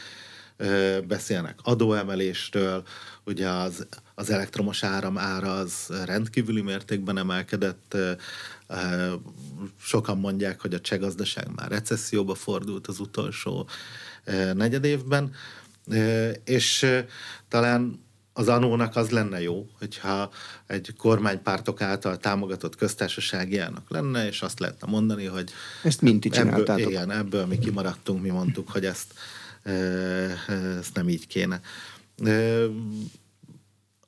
Beszélnek 1.08 1.60
adóemelésről, 1.64 2.84
ugye 3.26 3.50
az, 3.50 3.88
az 4.16 4.30
elektromos 4.30 4.84
áram 4.84 5.18
ára 5.18 5.54
az 5.54 5.92
rendkívüli 6.06 6.62
mértékben 6.62 7.18
emelkedett, 7.18 7.98
sokan 9.82 10.18
mondják, 10.18 10.62
hogy 10.62 10.74
a 10.74 10.80
cseh 10.80 11.00
gazdaság 11.00 11.48
már 11.56 11.70
recesszióba 11.70 12.36
fordult 12.36 12.88
az 12.88 13.00
utolsó 13.00 13.68
negyed 14.54 14.84
évben, 14.84 15.32
és 16.44 16.86
talán 17.48 18.08
az 18.40 18.48
anónak 18.48 18.96
az 18.96 19.10
lenne 19.10 19.42
jó, 19.42 19.70
hogyha 19.80 20.32
egy 20.68 20.94
kormánypártok 20.98 21.82
által 21.82 22.18
támogatott 22.18 22.76
köztársasági 22.76 23.58
elnök 23.58 23.90
lenne, 23.90 24.28
és 24.28 24.42
azt 24.42 24.60
lehetne 24.60 24.88
mondani, 24.92 25.26
hogy 25.26 25.52
ezt 25.84 26.02
mind 26.02 26.26
ebből, 26.32 26.78
igen, 26.78 27.12
ebből 27.12 27.46
mi 27.46 27.58
kimaradtunk, 27.58 28.22
mi 28.22 28.30
mondtuk, 28.30 28.70
hogy 28.70 28.86
ezt, 28.86 29.14
ezt 30.80 30.94
nem 30.94 31.10
így 31.10 31.28
kéne. 31.28 31.62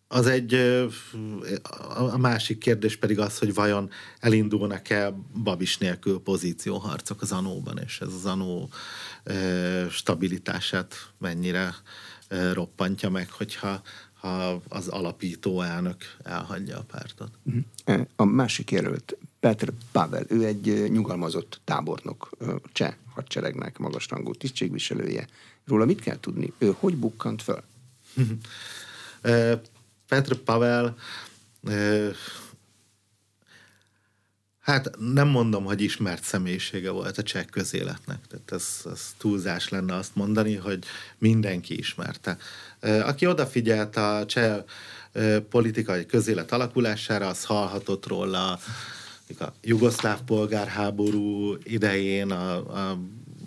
az 0.07 0.27
egy, 0.27 0.53
a 2.11 2.17
másik 2.17 2.57
kérdés 2.57 2.97
pedig 2.97 3.19
az, 3.19 3.37
hogy 3.37 3.53
vajon 3.53 3.89
elindulnak-e 4.19 5.13
babis 5.43 5.77
nélkül 5.77 6.21
pozícióharcok 6.23 7.21
az 7.21 7.31
anóban, 7.31 7.79
és 7.85 7.99
ez 8.01 8.13
az 8.13 8.25
anó 8.25 8.69
stabilitását 9.89 10.95
mennyire 11.17 11.75
roppantja 12.53 13.09
meg, 13.09 13.31
hogyha 13.31 13.81
ha 14.21 14.61
az 14.67 14.87
alapító 14.87 15.61
elnök 15.61 15.97
elhagyja 16.23 16.77
a 16.77 16.83
pártot. 16.83 17.29
Mhm. 17.43 18.01
A 18.15 18.23
másik 18.23 18.71
jelölt, 18.71 19.17
Petr 19.39 19.71
Pavel, 19.91 20.25
ő 20.27 20.45
egy 20.45 20.91
nyugalmazott 20.91 21.61
tábornok, 21.63 22.29
cseh 22.71 22.93
hadseregnek 23.13 23.77
magasrangú 23.77 24.33
tisztségviselője. 24.33 25.27
Róla 25.65 25.85
mit 25.85 26.01
kell 26.01 26.19
tudni? 26.19 26.53
Ő 26.57 26.75
hogy 26.79 26.95
bukkant 26.97 27.41
föl? 27.41 27.63
Petr 30.07 30.35
Pavel 30.35 30.95
Hát 34.61 34.89
nem 35.13 35.27
mondom, 35.27 35.63
hogy 35.63 35.81
ismert 35.81 36.23
személyisége 36.23 36.89
volt 36.89 37.17
a 37.17 37.23
cseh 37.23 37.43
közéletnek. 37.43 38.19
Tehát 38.29 38.51
ez, 38.51 38.91
ez 38.91 39.13
túlzás 39.17 39.69
lenne 39.69 39.95
azt 39.95 40.15
mondani, 40.15 40.55
hogy 40.55 40.83
mindenki 41.17 41.77
ismerte. 41.77 42.37
Aki 42.81 43.27
odafigyelt 43.27 43.95
a 43.95 44.25
cseh 44.25 44.63
politikai 45.49 46.05
közélet 46.05 46.51
alakulására, 46.51 47.27
az 47.27 47.43
hallhatott 47.43 48.07
róla 48.07 48.59
a 49.39 49.53
jugoszláv 49.61 50.21
polgárháború 50.21 51.55
idején, 51.63 52.31
a, 52.31 52.55
a 52.91 52.99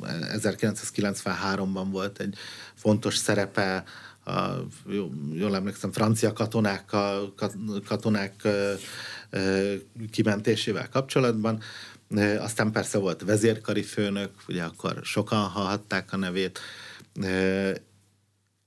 1993-ban 0.03 1.87
volt 1.90 2.18
egy 2.20 2.35
fontos 2.74 3.16
szerepe, 3.16 3.85
a, 4.24 4.40
jól 5.33 5.55
emlékszem, 5.55 5.92
francia 5.92 6.33
katonákkal, 6.33 7.35
katonák 7.87 8.48
kimentésével 10.11 10.88
kapcsolatban. 10.88 11.61
Aztán 12.38 12.73
persze 12.73 12.99
volt 12.99 13.23
vezérkari 13.23 13.83
főnök, 13.83 14.31
ugye 14.49 14.62
akkor 14.62 15.01
sokan 15.03 15.49
hallhatták 15.49 16.12
a 16.12 16.16
nevét, 16.16 16.61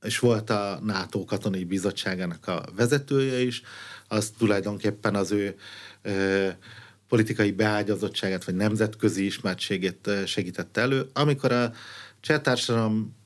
és 0.02 0.20
volt 0.20 0.50
a 0.50 0.80
NATO 0.84 1.26
katonai 1.26 1.64
bizottságának 1.64 2.48
a 2.48 2.64
vezetője 2.76 3.40
is, 3.40 3.62
az 4.08 4.34
tulajdonképpen 4.38 5.16
az 5.16 5.32
ő 5.32 5.56
politikai 7.08 7.52
beágyazottságát, 7.52 8.44
vagy 8.44 8.56
nemzetközi 8.56 9.26
ismertségét 9.26 10.10
segítette 10.26 10.82
elő. 10.82 11.10
Amikor 11.14 11.52
a 11.52 11.74
cseh 12.20 12.40
társadalom 12.40 13.17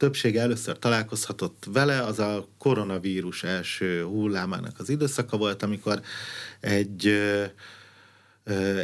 többsége 0.00 0.40
először 0.40 0.78
találkozhatott 0.78 1.66
vele, 1.72 2.02
az 2.02 2.18
a 2.18 2.48
koronavírus 2.58 3.42
első 3.42 4.02
hullámának 4.02 4.78
az 4.78 4.88
időszaka 4.88 5.36
volt, 5.36 5.62
amikor 5.62 6.00
egy 6.60 7.20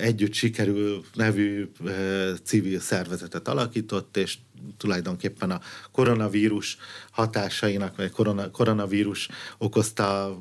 együtt 0.01 0.33
sikerül 0.33 1.05
nevű 1.15 1.71
civil 2.43 2.81
szervezetet 2.81 3.49
alakított, 3.49 4.17
és 4.17 4.39
tulajdonképpen 4.77 5.51
a 5.51 5.61
koronavírus 5.93 6.77
hatásainak, 7.11 7.97
vagy 7.97 8.11
korona, 8.11 8.51
koronavírus 8.51 9.29
okozta 9.59 10.39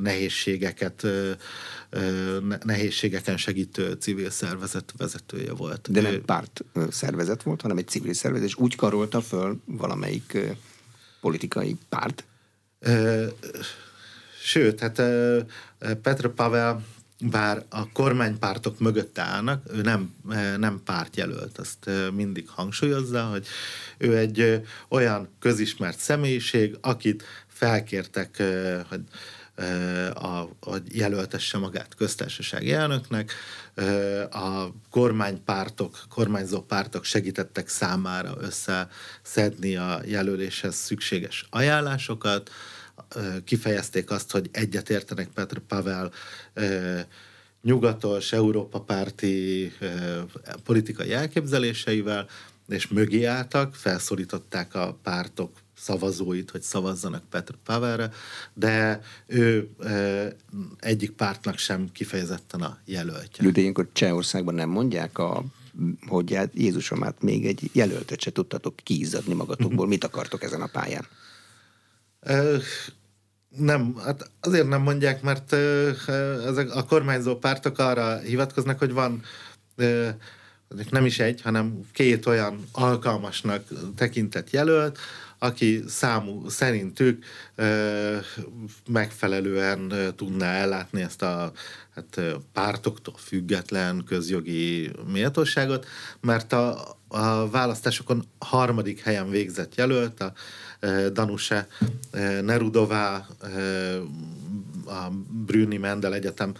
nehézségeket, 0.00 1.06
nehézségeken 2.62 3.36
segítő 3.36 3.92
civil 3.92 4.30
szervezet 4.30 4.92
vezetője 4.96 5.52
volt. 5.52 5.90
De 5.90 6.00
nem 6.00 6.24
párt 6.24 6.64
szervezet 6.90 7.42
volt, 7.42 7.60
hanem 7.60 7.76
egy 7.76 7.88
civil 7.88 8.12
szervezet, 8.12 8.46
és 8.46 8.56
úgy 8.56 8.76
karolta 8.76 9.20
föl 9.20 9.60
valamelyik 9.64 10.38
politikai 11.20 11.76
párt? 11.88 12.24
Sőt, 14.42 14.80
hát 14.80 15.02
Petra 16.02 16.30
Pavel 16.30 16.84
bár 17.20 17.64
a 17.68 17.92
kormánypártok 17.92 18.78
mögött 18.78 19.18
állnak, 19.18 19.62
ő 19.74 19.80
nem, 19.80 20.14
nem 20.56 20.80
pártjelölt, 20.84 21.58
azt 21.58 21.90
mindig 22.12 22.48
hangsúlyozza, 22.48 23.22
hogy 23.24 23.46
ő 23.98 24.16
egy 24.16 24.62
olyan 24.88 25.28
közismert 25.38 25.98
személyiség, 25.98 26.76
akit 26.80 27.24
felkértek, 27.46 28.42
hogy 28.88 29.00
a, 30.14 30.48
hogy 30.60 30.96
jelöltesse 30.96 31.58
magát 31.58 31.94
köztársasági 31.94 32.72
elnöknek. 32.72 33.32
A 34.30 34.66
kormánypártok, 34.90 35.98
kormányzó 36.08 36.60
pártok 36.60 37.04
segítettek 37.04 37.68
számára 37.68 38.34
összeszedni 38.40 39.76
a 39.76 40.00
jelöléshez 40.04 40.74
szükséges 40.74 41.46
ajánlásokat, 41.50 42.50
kifejezték 43.44 44.10
azt, 44.10 44.30
hogy 44.30 44.48
egyetértenek 44.52 45.28
Petr 45.28 45.58
Pavel 45.58 46.12
nyugatos, 47.62 48.32
Európa 48.32 48.80
párti 48.80 49.72
politikai 50.64 51.12
elképzeléseivel, 51.12 52.26
és 52.68 52.88
mögé 52.88 53.24
álltak, 53.24 53.74
felszólították 53.74 54.74
a 54.74 54.98
pártok 55.02 55.50
szavazóit, 55.76 56.50
hogy 56.50 56.62
szavazzanak 56.62 57.22
Petr 57.30 57.54
Pavelre, 57.64 58.10
de 58.54 59.00
ő 59.26 59.70
egyik 60.80 61.10
pártnak 61.10 61.58
sem 61.58 61.92
kifejezetten 61.92 62.60
a 62.60 62.78
jelöltje. 62.84 63.50
De 63.50 63.60
ilyenkor 63.60 63.88
Csehországban 63.92 64.54
nem 64.54 64.68
mondják 64.68 65.18
a 65.18 65.44
hogy 66.06 66.34
hát 66.34 66.50
Jézusom, 66.54 67.02
hát 67.02 67.22
még 67.22 67.46
egy 67.46 67.70
jelöltet 67.72 68.20
se 68.20 68.32
tudtatok 68.32 68.76
kiizzadni 68.76 69.34
magatokból. 69.34 69.86
Mit 69.86 70.04
akartok 70.04 70.42
ezen 70.42 70.60
a 70.60 70.66
pályán? 70.66 71.06
Nem, 73.56 73.96
hát 74.04 74.30
azért 74.40 74.68
nem 74.68 74.82
mondják, 74.82 75.22
mert 75.22 75.52
ezek 76.46 76.74
a 76.74 76.84
kormányzó 76.84 77.36
pártok 77.36 77.78
arra 77.78 78.18
hivatkoznak, 78.18 78.78
hogy 78.78 78.92
van 78.92 79.22
nem 80.90 81.04
is 81.04 81.18
egy, 81.18 81.40
hanem 81.40 81.80
két 81.92 82.26
olyan 82.26 82.64
alkalmasnak 82.72 83.64
tekintett 83.96 84.50
jelölt, 84.50 84.98
aki 85.38 85.82
számú 85.86 86.48
szerintük 86.48 87.24
megfelelően 88.88 89.92
tudná 90.16 90.52
ellátni 90.52 91.02
ezt 91.02 91.22
a 91.22 91.52
hát, 91.94 92.20
pártoktól 92.52 93.14
független 93.18 94.04
közjogi 94.06 94.90
méltóságot, 95.12 95.86
mert 96.20 96.52
a, 96.52 96.96
a 97.08 97.50
választásokon 97.50 98.24
harmadik 98.38 99.00
helyen 99.00 99.30
végzett 99.30 99.74
jelölt, 99.74 100.20
a 100.20 100.32
Danuse 101.12 101.68
Nerudová, 102.42 103.26
a 104.86 105.10
Brüni 105.30 105.76
Mendel 105.76 106.14
Egyetem 106.14 106.54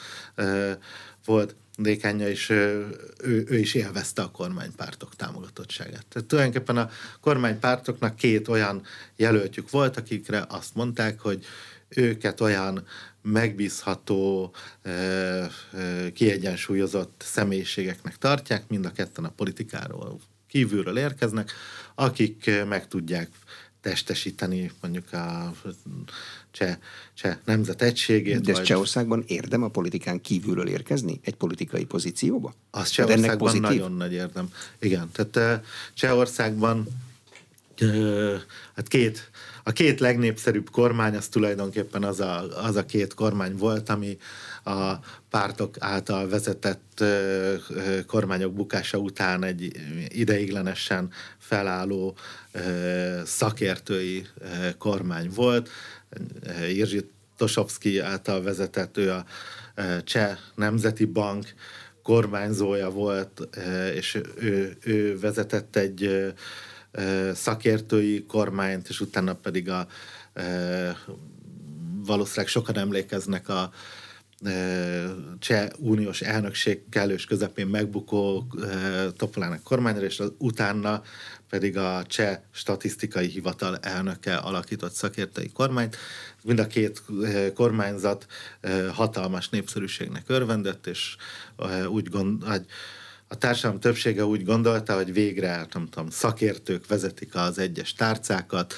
volt 1.25 1.55
dékánja, 1.77 2.29
és 2.29 2.51
ő, 2.51 2.87
ő 3.25 3.59
is 3.59 3.75
élvezte 3.75 4.23
a 4.23 4.31
kormánypártok 4.31 5.17
támogatottságát. 5.17 6.07
Tehát 6.09 6.29
tulajdonképpen 6.29 6.77
a 6.77 6.91
kormánypártoknak 7.21 8.17
két 8.17 8.49
olyan 8.49 8.83
jelöltjük 9.17 9.71
volt, 9.71 9.97
akikre 9.97 10.45
azt 10.49 10.75
mondták, 10.75 11.21
hogy 11.21 11.45
őket 11.89 12.41
olyan 12.41 12.87
megbízható, 13.23 14.55
kiegyensúlyozott 16.15 17.23
személyiségeknek 17.27 18.19
tartják, 18.19 18.69
mind 18.69 18.85
a 18.85 18.93
ketten 18.93 19.25
a 19.25 19.33
politikáról 19.37 20.21
kívülről 20.49 20.99
érkeznek, 20.99 21.53
akik 21.95 22.51
meg 22.69 22.89
tudják 22.89 23.29
testesíteni 23.85 24.71
mondjuk 24.81 25.13
a 25.13 25.53
cseh, 26.51 26.77
cseh 27.15 27.37
nemzet 27.45 27.83
egységét. 27.83 28.41
De 28.41 28.51
ez 28.51 28.57
vagy... 28.57 28.67
Csehországban 28.67 29.25
érdem 29.27 29.63
a 29.63 29.69
politikán 29.69 30.21
kívülről 30.21 30.69
érkezni? 30.69 31.21
Egy 31.25 31.35
politikai 31.35 31.85
pozícióba? 31.85 32.55
Az 32.71 32.89
Csehországban 32.89 33.57
nagyon 33.57 33.93
nagy 33.93 34.13
érdem. 34.13 34.49
Igen, 34.79 35.11
tehát 35.13 35.65
Csehországban 35.95 36.87
hát 38.77 38.89
két, 38.89 39.31
a 39.63 39.73
két 39.73 40.01
legnépszerűbb 40.01 40.71
kormány 40.71 41.17
az 41.17 41.29
tulajdonképpen 41.29 42.03
az 42.05 42.21
a, 42.21 42.65
az 42.67 42.77
a 42.77 42.85
két 42.85 43.15
kormány 43.15 43.57
volt, 43.57 43.89
ami 43.89 44.19
a 44.65 44.93
pártok 45.31 45.77
által 45.79 46.29
vezetett 46.29 47.05
kormányok 48.07 48.53
bukása 48.53 48.99
után 48.99 49.43
egy 49.45 49.73
ideiglenesen 50.09 51.11
felálló 51.39 52.17
szakértői 53.25 54.27
kormány 54.79 55.31
volt. 55.35 55.69
Jirzsi 56.69 57.11
Tosovszki 57.37 57.99
által 57.99 58.43
vezetett, 58.43 58.97
ő 58.97 59.11
a 59.11 59.25
Cseh 60.05 60.39
Nemzeti 60.55 61.05
Bank 61.05 61.55
kormányzója 62.03 62.91
volt, 62.91 63.49
és 63.95 64.21
ő, 64.37 64.77
ő 64.85 65.19
vezetett 65.19 65.77
egy 65.77 66.33
szakértői 67.33 68.25
kormányt, 68.27 68.89
és 68.89 69.01
utána 69.01 69.35
pedig 69.35 69.71
a 69.71 69.87
valószínűleg 72.05 72.49
sokan 72.49 72.77
emlékeznek 72.77 73.49
a 73.49 73.71
cseh 75.39 75.69
uniós 75.79 76.21
elnökség 76.21 76.89
kellős 76.89 77.25
közepén 77.25 77.67
megbukó 77.67 78.47
Topolának 79.17 79.63
kormányra, 79.63 80.05
és 80.05 80.23
utána 80.39 81.03
pedig 81.55 81.77
a 81.77 82.05
cseh 82.07 82.39
statisztikai 82.51 83.27
hivatal 83.27 83.77
elnöke 83.77 84.37
alakított 84.37 84.93
szakértői 84.93 85.51
kormányt. 85.53 85.97
Mind 86.43 86.59
a 86.59 86.67
két 86.67 87.03
kormányzat 87.55 88.27
hatalmas 88.93 89.49
népszerűségnek 89.49 90.25
örvendett, 90.27 90.87
és 90.87 91.17
úgy 91.89 92.09
gond, 92.09 92.45
hogy 92.45 92.67
a 93.29 93.39
társadalom 93.39 93.81
többsége 93.81 94.25
úgy 94.25 94.45
gondolta, 94.45 94.95
hogy 94.95 95.13
végre, 95.13 95.67
nem 95.73 95.89
tudom, 95.89 96.11
szakértők 96.11 96.87
vezetik 96.87 97.35
az 97.35 97.59
egyes 97.59 97.93
tárcákat, 97.93 98.75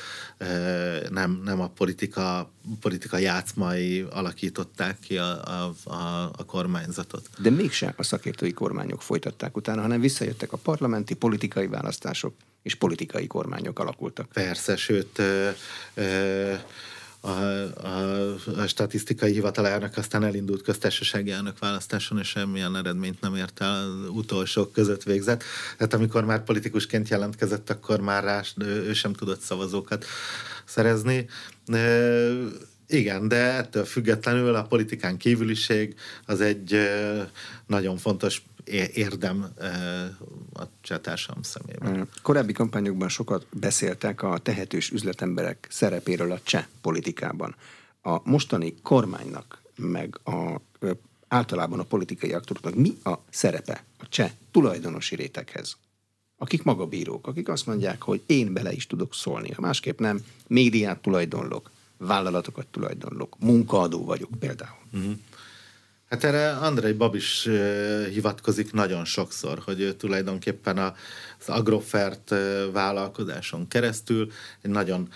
nem, 1.11 1.41
nem 1.45 1.61
a 1.61 1.69
politika, 1.69 2.53
politika 2.81 3.19
játszmai 3.19 4.07
alakították 4.11 4.99
ki 4.99 5.19
a, 5.19 5.43
a, 5.45 5.75
a, 5.91 6.31
a 6.37 6.45
kormányzatot. 6.47 7.29
De 7.39 7.51
mégsem 7.51 7.93
a 7.97 8.03
szakértői 8.03 8.53
kormányok 8.53 9.03
folytatták 9.03 9.57
utána, 9.57 9.81
hanem 9.81 10.01
visszajöttek 10.01 10.53
a 10.53 10.57
parlamenti 10.57 11.15
politikai 11.15 11.67
választások, 11.67 12.35
és 12.67 12.75
politikai 12.75 13.27
kormányok 13.27 13.79
alakultak. 13.79 14.29
Persze, 14.33 14.77
sőt, 14.77 15.19
ö, 15.19 15.49
ö, 15.95 16.55
a, 17.21 17.31
a, 17.87 18.35
a 18.57 18.67
statisztikai 18.67 19.33
hivatalának 19.33 19.97
aztán 19.97 20.25
elindult 20.25 20.63
köztársasági 20.63 21.31
elnök 21.31 21.59
választáson, 21.59 22.19
és 22.19 22.29
semmilyen 22.29 22.77
eredményt 22.77 23.21
nem 23.21 23.35
ért 23.37 23.61
el, 23.61 23.87
utolsók 24.09 24.73
között 24.73 25.03
végzett. 25.03 25.43
Tehát 25.77 25.95
amikor 25.95 26.25
már 26.25 26.45
politikusként 26.45 27.09
jelentkezett, 27.09 27.71
akkor 27.71 28.01
már 28.01 28.25
rá 28.25 28.43
ő 28.59 28.93
sem 28.93 29.13
tudott 29.13 29.41
szavazókat 29.41 30.05
szerezni. 30.65 31.27
Igen, 32.87 33.29
de 33.29 33.37
ettől 33.37 33.85
függetlenül 33.85 34.55
a 34.55 34.63
politikán 34.63 35.17
kívüliség 35.17 35.95
az 36.27 36.41
egy 36.41 36.79
nagyon 37.67 37.97
fontos 37.97 38.43
érdem 38.95 39.53
a 40.55 40.63
cseh 40.81 40.99
társadalom 40.99 41.43
szemében. 41.43 42.09
Korábbi 42.23 42.53
kampányokban 42.53 43.09
sokat 43.09 43.47
beszéltek 43.53 44.23
a 44.23 44.39
tehetős 44.39 44.91
üzletemberek 44.91 45.67
szerepéről 45.71 46.33
a 46.33 46.41
cseh 46.43 46.67
politikában. 46.81 47.55
A 48.03 48.29
mostani 48.29 48.75
kormánynak, 48.83 49.63
meg 49.77 50.21
a, 50.25 50.61
általában 51.29 51.79
a 51.79 51.85
politikai 51.85 52.33
aktoroknak 52.33 52.75
mi 52.75 52.99
a 53.05 53.15
szerepe 53.31 53.85
a 53.99 54.09
cseh 54.09 54.31
tulajdonosi 54.51 55.15
réteghez? 55.15 55.77
Akik 56.39 56.63
magabírók, 56.63 57.27
akik 57.27 57.49
azt 57.49 57.67
mondják, 57.67 58.03
hogy 58.03 58.23
én 58.27 58.53
bele 58.53 58.73
is 58.73 58.87
tudok 58.87 59.15
szólni, 59.15 59.51
ha 59.51 59.61
másképp 59.61 59.99
nem, 59.99 60.25
médiát 60.47 60.99
tulajdonlok, 60.99 61.71
vállalatokat 61.99 62.67
tulajdonlok, 62.67 63.37
munkaadó 63.39 64.05
vagyok 64.05 64.31
például. 64.39 64.79
Uh-huh. 64.93 65.13
Hát 66.09 66.25
erre 66.25 66.51
Andrei 66.51 66.93
Babis 66.93 67.49
hivatkozik 68.11 68.73
nagyon 68.73 69.05
sokszor, 69.05 69.59
hogy 69.65 69.81
ő 69.81 69.93
tulajdonképpen 69.93 70.79
az 70.79 71.49
Agrofert 71.49 72.35
vállalkozáson 72.73 73.69
keresztül 73.69 74.31
egy 74.63 74.71
nagyon 74.71 75.09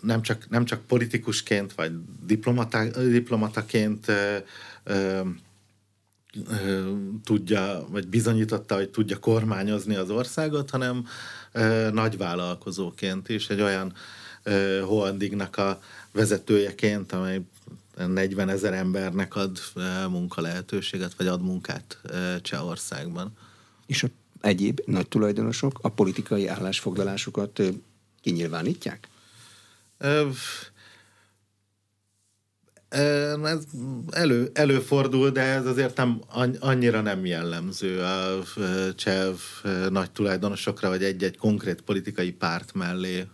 nem 0.00 0.22
csak, 0.22 0.48
nem 0.48 0.64
csak 0.64 0.86
politikusként, 0.86 1.72
vagy 1.72 1.92
diplomata, 2.26 2.84
diplomataként 2.90 4.12
tudja, 7.24 7.86
vagy 7.88 8.08
bizonyította, 8.08 8.74
hogy 8.74 8.90
tudja 8.90 9.18
kormányozni 9.18 9.94
az 9.94 10.10
országot, 10.10 10.70
hanem 10.70 11.06
nagy 11.92 12.16
vállalkozóként 12.16 13.28
is, 13.28 13.48
egy 13.48 13.60
olyan 13.60 13.92
holdingnak 14.84 15.56
a 15.56 15.80
vezetőjeként, 16.12 17.12
amely 17.12 17.40
40 17.96 18.48
ezer 18.48 18.72
embernek 18.72 19.36
ad 19.36 19.58
munka 20.08 20.40
lehetőséget, 20.40 21.14
vagy 21.14 21.26
ad 21.26 21.42
munkát 21.42 22.00
Csehországban. 22.42 23.32
És 23.86 24.02
a 24.02 24.08
egyéb 24.40 24.80
nagy 24.84 25.08
tulajdonosok 25.08 25.78
a 25.82 25.88
politikai 25.88 26.46
állásfoglalásukat 26.46 27.62
kinyilvánítják? 28.20 29.08
Ez 32.88 33.64
elő, 34.10 34.50
előfordul, 34.52 35.30
de 35.30 35.40
ez 35.40 35.66
azért 35.66 35.96
nem 35.96 36.20
annyira 36.60 37.00
nem 37.00 37.26
jellemző 37.26 38.00
a 38.00 38.42
cseh 38.94 39.32
nagy 39.88 40.10
tulajdonosokra, 40.10 40.88
vagy 40.88 41.02
egy-egy 41.02 41.36
konkrét 41.36 41.80
politikai 41.80 42.32
párt 42.32 42.74
mellé 42.74 43.26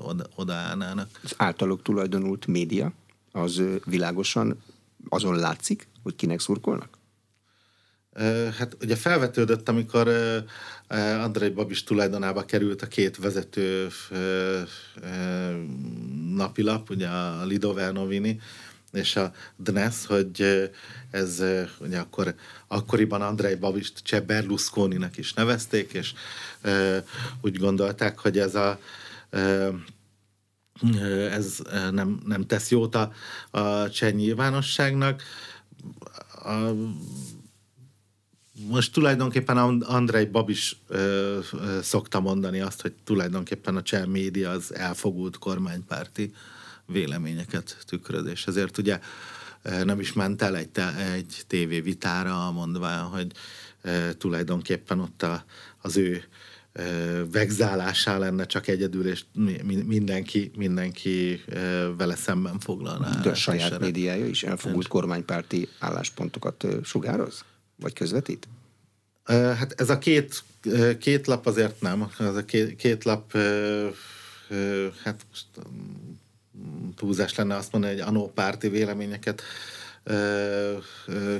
oda, 0.00 0.26
odaállnának. 0.34 1.08
Az 1.22 1.34
általuk 1.36 1.82
tulajdonult 1.82 2.46
média? 2.46 2.92
Az 3.32 3.62
világosan 3.84 4.62
azon 5.08 5.36
látszik, 5.36 5.88
hogy 6.02 6.16
kinek 6.16 6.40
szurkolnak? 6.40 6.98
Hát 8.58 8.76
ugye 8.80 8.96
felvetődött, 8.96 9.68
amikor 9.68 10.08
Andrei 11.22 11.48
Babis 11.50 11.84
tulajdonába 11.84 12.44
került 12.44 12.82
a 12.82 12.86
két 12.86 13.16
vezető 13.16 13.88
napilap, 16.34 16.90
ugye 16.90 17.08
a 17.08 17.44
Lidover 17.44 17.92
Novini 17.92 18.40
és 18.92 19.16
a 19.16 19.32
Dnes, 19.56 20.06
hogy 20.06 20.70
ez 21.10 21.42
ugye 21.80 21.98
akkor, 21.98 22.34
akkoriban 22.66 23.22
Andrei 23.22 23.54
Babist 23.54 23.98
Cseh 24.02 24.20
Berlusconi-nek 24.20 25.16
is 25.16 25.32
nevezték, 25.32 25.92
és 25.92 26.12
úgy 27.40 27.58
gondolták, 27.58 28.18
hogy 28.18 28.38
ez 28.38 28.54
a 28.54 28.78
ez 31.30 31.58
nem, 31.90 32.20
nem 32.24 32.46
tesz 32.46 32.70
jót 32.70 32.94
a, 32.94 33.12
a 33.50 33.90
cseh 33.90 34.12
nyilvánosságnak. 34.12 35.22
A, 36.44 36.70
most 38.68 38.92
tulajdonképpen 38.92 39.56
Andrei 39.80 40.24
Babis 40.24 40.76
ö, 40.88 41.38
ö, 41.52 41.78
szokta 41.82 42.20
mondani 42.20 42.60
azt, 42.60 42.80
hogy 42.82 42.92
tulajdonképpen 43.04 43.76
a 43.76 43.82
cseh 43.82 44.06
média 44.06 44.50
az 44.50 44.74
elfogult 44.74 45.38
kormánypárti 45.38 46.32
véleményeket 46.86 47.76
tükröz, 47.86 48.26
és 48.26 48.46
ezért 48.46 48.78
ugye 48.78 49.00
nem 49.62 50.00
is 50.00 50.12
ment 50.12 50.42
el 50.42 50.56
egy, 50.56 50.70
egy 51.14 51.42
tévévitára 51.46 52.50
mondván, 52.50 53.04
hogy 53.04 53.32
e, 53.82 54.14
tulajdonképpen 54.14 55.00
ott 55.00 55.22
a, 55.22 55.44
az 55.80 55.96
ő 55.96 56.24
vegzálásá 57.32 58.18
lenne 58.18 58.46
csak 58.46 58.68
egyedül, 58.68 59.06
és 59.06 59.24
mindenki, 59.86 60.50
mindenki 60.56 61.42
vele 61.96 62.16
szemben 62.16 62.58
foglalná. 62.58 63.20
De 63.20 63.30
a 63.30 63.34
saját 63.34 63.80
médiája 63.80 64.26
is 64.26 64.42
elfogult 64.42 64.88
kormánypárti 64.88 65.68
álláspontokat 65.78 66.66
sugároz? 66.82 67.44
Vagy 67.76 67.92
közvetít? 67.92 68.48
Hát 69.24 69.80
ez 69.80 69.90
a 69.90 69.98
két, 69.98 70.42
két 70.98 71.26
lap 71.26 71.46
azért 71.46 71.80
nem. 71.80 72.10
Ez 72.18 72.36
a 72.36 72.44
két, 72.44 72.76
két 72.76 73.04
lap 73.04 73.32
hát 75.02 75.26
most 75.30 75.46
túlzás 76.96 77.34
lenne 77.34 77.56
azt 77.56 77.72
mondani, 77.72 77.92
hogy 77.92 78.02
anópárti 78.02 78.68
véleményeket 78.68 79.42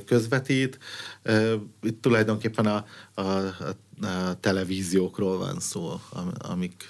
közvetít. 0.07 0.79
Itt 1.83 2.03
tulajdonképpen 2.03 2.67
a, 2.67 2.85
a, 3.15 3.23
a 3.23 4.41
televíziókról 4.41 5.39
van 5.39 5.61
szó, 5.61 6.01
amik 6.39 6.89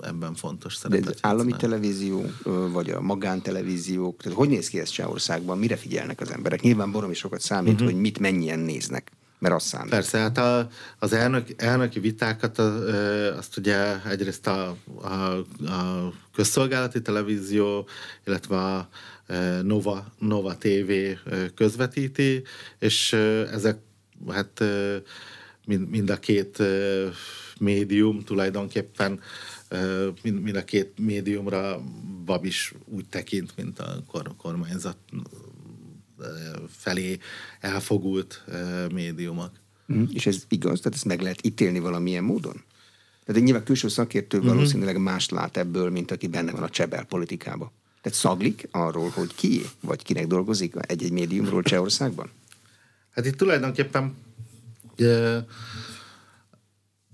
ebben 0.00 0.34
fontos 0.34 0.74
szerepet. 0.74 1.04
De 1.04 1.14
állami 1.20 1.52
televízió, 1.56 2.24
vagy 2.72 2.90
a 2.90 3.00
magántelevíziók, 3.00 4.22
tehát 4.22 4.38
hogy 4.38 4.48
néz 4.48 4.68
ki 4.68 4.80
ez 4.80 4.88
Csehországban, 4.88 5.58
mire 5.58 5.76
figyelnek 5.76 6.20
az 6.20 6.30
emberek? 6.30 6.60
Nyilván 6.60 6.92
baromi 6.92 7.14
sokat 7.14 7.40
számít, 7.40 7.72
uh-huh. 7.72 7.88
hogy 7.88 8.00
mit 8.00 8.18
mennyien 8.18 8.58
néznek 8.58 9.12
mert 9.42 9.54
az 9.54 9.62
számít. 9.62 9.90
Persze, 9.90 10.18
hát 10.18 10.38
a, 10.38 10.68
az 10.98 11.12
elnök, 11.12 11.48
elnöki 11.56 12.00
vitákat 12.00 12.58
azt 13.38 13.56
ugye 13.56 14.02
egyrészt 14.08 14.46
a, 14.46 14.76
a, 15.02 15.08
a 15.66 16.12
közszolgálati 16.34 17.02
televízió, 17.02 17.88
illetve 18.26 18.56
a 18.56 18.88
Nova, 19.62 20.12
Nova 20.18 20.56
TV 20.56 20.92
közvetíti, 21.54 22.42
és 22.78 23.12
ezek 23.52 23.78
hát 24.28 24.64
mind, 25.66 25.88
mind 25.88 26.10
a 26.10 26.16
két 26.16 26.62
médium 27.58 28.24
tulajdonképpen 28.24 29.20
mind, 30.22 30.56
a 30.56 30.64
két 30.64 30.98
médiumra 30.98 31.80
Babis 32.24 32.74
úgy 32.84 33.08
tekint, 33.08 33.56
mint 33.56 33.78
a 33.78 34.02
kormányzat 34.36 34.96
felé 36.70 37.18
elfogult 37.60 38.44
médiumok. 38.92 39.50
Mm, 39.92 40.04
és 40.12 40.26
ez 40.26 40.44
igaz? 40.48 40.78
Tehát 40.78 40.94
ezt 40.94 41.04
meg 41.04 41.20
lehet 41.20 41.46
ítélni 41.46 41.78
valamilyen 41.78 42.24
módon? 42.24 42.62
Tehát 43.24 43.40
egy 43.40 43.42
nyilván 43.42 43.64
külső 43.64 43.88
szakértő 43.88 44.38
mm-hmm. 44.38 44.46
valószínűleg 44.46 44.98
mást 44.98 45.30
lát 45.30 45.56
ebből, 45.56 45.90
mint 45.90 46.10
aki 46.10 46.26
benne 46.26 46.52
van 46.52 46.62
a 46.62 46.68
csebel 46.68 47.04
politikában. 47.04 47.70
Tehát 48.02 48.18
szaglik 48.18 48.68
arról, 48.70 49.08
hogy 49.08 49.34
ki 49.34 49.62
vagy 49.80 50.02
kinek 50.02 50.26
dolgozik 50.26 50.74
egy-egy 50.80 51.12
médiumról 51.12 51.62
Csehországban? 51.62 52.30
Hát 53.10 53.26
itt 53.26 53.36
tulajdonképpen 53.36 54.14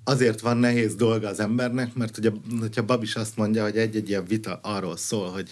azért 0.05 0.41
van 0.41 0.57
nehéz 0.57 0.95
dolga 0.95 1.29
az 1.29 1.41
embernek, 1.41 1.95
mert 1.95 2.19
ugye, 2.19 2.31
hogyha 2.61 2.85
Babis 2.85 3.15
azt 3.17 3.37
mondja, 3.37 3.63
hogy 3.63 3.77
egy-egy 3.77 4.09
ilyen 4.09 4.25
vita 4.25 4.61
arról 4.63 4.97
szól, 4.97 5.31
hogy 5.31 5.49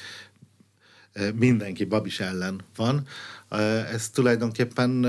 mindenki 1.34 1.84
Babis 1.84 2.20
ellen 2.20 2.60
van. 2.76 3.06
Ez 3.92 4.08
tulajdonképpen 4.08 5.06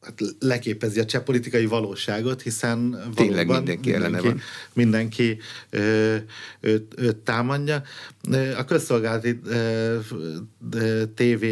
hát 0.00 0.20
leképezi 0.38 1.00
a 1.00 1.04
cseh 1.04 1.22
politikai 1.22 1.66
valóságot, 1.66 2.42
hiszen 2.42 2.98
Tényleg 3.14 3.46
mindenki, 3.46 3.90
mindenki 3.90 4.26
van. 4.26 4.40
Mindenki 4.72 5.38
ö, 5.70 6.16
őt, 6.60 6.94
őt 6.96 7.16
támadja. 7.16 7.82
A 8.56 8.64
közszolgálati 8.64 9.40
ö, 9.44 9.98
TV, 11.14 11.44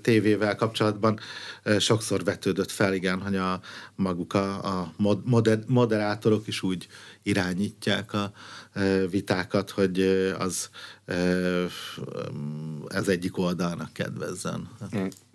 tévével 0.00 0.56
kapcsolatban 0.56 1.20
sokszor 1.78 2.24
vetődött 2.24 2.70
fel, 2.70 2.94
igen, 2.94 3.20
hogy 3.20 3.36
a 3.36 3.60
maguk 3.94 4.34
a, 4.34 4.78
a 4.80 4.94
moder, 5.24 5.58
moderátorok 5.66 6.46
is 6.46 6.62
úgy 6.62 6.86
irányítják 7.22 8.12
a 8.12 8.32
vitákat, 9.10 9.70
hogy 9.70 10.00
az 10.38 10.68
ez 12.88 13.08
egyik 13.08 13.38
oldalnak 13.38 13.92
kedvezzen. 13.92 14.68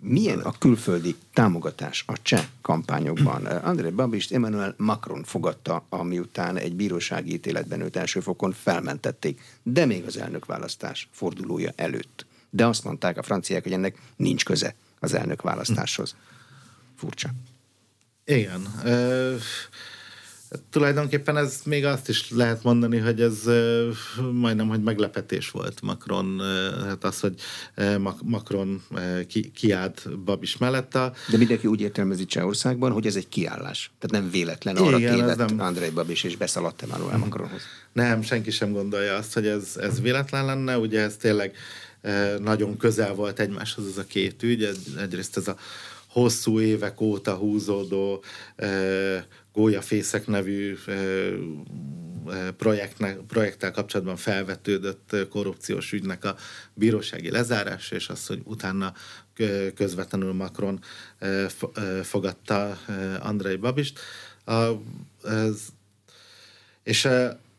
Milyen 0.00 0.38
a 0.38 0.52
külföldi 0.58 1.16
támogatás 1.32 2.04
a 2.06 2.22
cseh 2.22 2.46
kampányokban? 2.60 3.46
André 3.46 3.90
Babist 3.90 4.32
Emmanuel 4.32 4.74
Macron 4.76 5.24
fogadta, 5.24 5.84
amiután 5.88 6.56
egy 6.56 6.74
bírósági 6.74 7.32
ítéletben 7.32 7.80
őt 7.80 7.96
első 7.96 8.20
fokon 8.20 8.52
felmentették, 8.52 9.40
de 9.62 9.86
még 9.86 10.04
az 10.06 10.16
elnökválasztás 10.18 11.08
fordulója 11.12 11.72
előtt. 11.76 12.26
De 12.50 12.66
azt 12.66 12.84
mondták 12.84 13.18
a 13.18 13.22
franciák, 13.22 13.62
hogy 13.62 13.72
ennek 13.72 13.98
nincs 14.16 14.44
köze 14.44 14.74
az 15.00 15.14
elnökválasztáshoz. 15.14 16.16
Furcsa. 16.96 17.30
Igen. 18.24 18.66
Ö- 18.84 19.42
Tulajdonképpen 20.70 21.36
ez 21.36 21.60
még 21.64 21.84
azt 21.84 22.08
is 22.08 22.30
lehet 22.30 22.62
mondani, 22.62 22.98
hogy 22.98 23.20
ez 23.20 23.42
majdnem, 24.32 24.68
hogy 24.68 24.82
meglepetés 24.82 25.50
volt 25.50 25.80
Macron, 25.82 26.40
hát 26.86 27.04
az, 27.04 27.20
hogy 27.20 27.34
Macron 28.22 28.82
ki, 29.26 29.50
kiállt 29.50 30.18
Babis 30.24 30.56
mellett. 30.56 30.92
De 31.30 31.36
mindenki 31.36 31.66
úgy 31.66 31.80
értelmezi 31.80 32.24
Csehországban, 32.24 32.92
hogy 32.92 33.06
ez 33.06 33.16
egy 33.16 33.28
kiállás. 33.28 33.90
Tehát 33.98 34.22
nem 34.22 34.30
véletlen 34.30 34.76
arra 34.76 34.98
Igen, 34.98 35.14
tévedt 35.14 35.38
nem... 35.38 35.60
Andrei 35.60 35.90
Babis 35.90 36.22
és 36.22 36.36
beszaladt 36.36 36.82
Emmanuel 36.82 37.16
mhm. 37.16 37.20
Macronhoz. 37.20 37.62
Nem, 37.92 38.22
senki 38.22 38.50
sem 38.50 38.72
gondolja 38.72 39.14
azt, 39.14 39.34
hogy 39.34 39.46
ez, 39.46 39.76
ez 39.76 40.00
véletlen 40.00 40.44
lenne. 40.44 40.78
Ugye 40.78 41.00
ez 41.00 41.16
tényleg 41.16 41.56
nagyon 42.38 42.76
közel 42.76 43.14
volt 43.14 43.40
egymáshoz 43.40 43.86
ez 43.86 43.98
a 43.98 44.04
két 44.04 44.42
ügy. 44.42 44.68
Egyrészt 44.98 45.36
ez 45.36 45.48
a 45.48 45.56
hosszú 46.08 46.60
évek 46.60 47.00
óta 47.00 47.34
húzódó 47.34 48.22
Gólyafészek 49.58 50.26
nevű 50.26 50.76
projektnek, 52.56 53.18
projekttel 53.18 53.70
kapcsolatban 53.70 54.16
felvetődött 54.16 55.16
korrupciós 55.28 55.92
ügynek 55.92 56.24
a 56.24 56.36
bírósági 56.74 57.30
lezárása, 57.30 57.94
és 57.94 58.08
az, 58.08 58.26
hogy 58.26 58.40
utána 58.44 58.92
közvetlenül 59.74 60.32
Macron 60.32 60.80
fogadta 62.02 62.78
Andrei 63.20 63.56
Babist. 63.56 64.00
És 66.82 67.08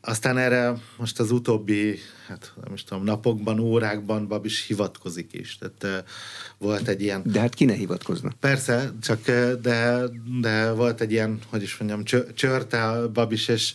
aztán 0.01 0.37
erre 0.37 0.73
most 0.97 1.19
az 1.19 1.31
utóbbi, 1.31 1.99
hát 2.27 2.53
nem 2.63 2.73
is 2.73 2.83
tudom, 2.83 3.03
napokban, 3.03 3.59
órákban 3.59 4.27
Babis 4.27 4.65
hivatkozik 4.65 5.33
is. 5.33 5.57
Tehát 5.57 6.05
volt 6.57 6.87
egy 6.87 7.01
ilyen... 7.01 7.21
De 7.25 7.39
hát 7.39 7.53
ki 7.53 7.65
ne 7.65 7.73
hivatkozna? 7.73 8.31
Persze, 8.39 8.91
csak 9.01 9.25
de, 9.61 10.03
de 10.41 10.71
volt 10.71 11.01
egy 11.01 11.11
ilyen, 11.11 11.39
hogy 11.49 11.61
is 11.61 11.77
mondjam, 11.77 12.23
csörte 12.33 13.07
Babis 13.07 13.47
és 13.47 13.73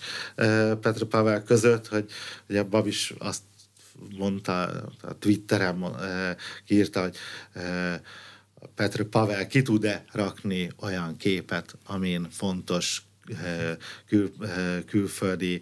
Petr 0.81 1.05
Pavel 1.05 1.43
között, 1.43 1.89
hogy, 1.89 2.11
a 2.57 2.65
Babis 2.65 3.15
azt 3.19 3.43
mondta, 4.19 4.63
a 5.03 5.19
Twitteren 5.19 5.97
kiírta, 6.67 7.01
hogy 7.03 7.17
Petr 8.75 9.03
Pavel 9.03 9.47
ki 9.47 9.63
tud-e 9.63 10.05
rakni 10.13 10.71
olyan 10.81 11.17
képet, 11.17 11.77
amin 11.87 12.27
fontos 12.31 13.03
kül, 14.09 14.33
külföldi 14.87 15.61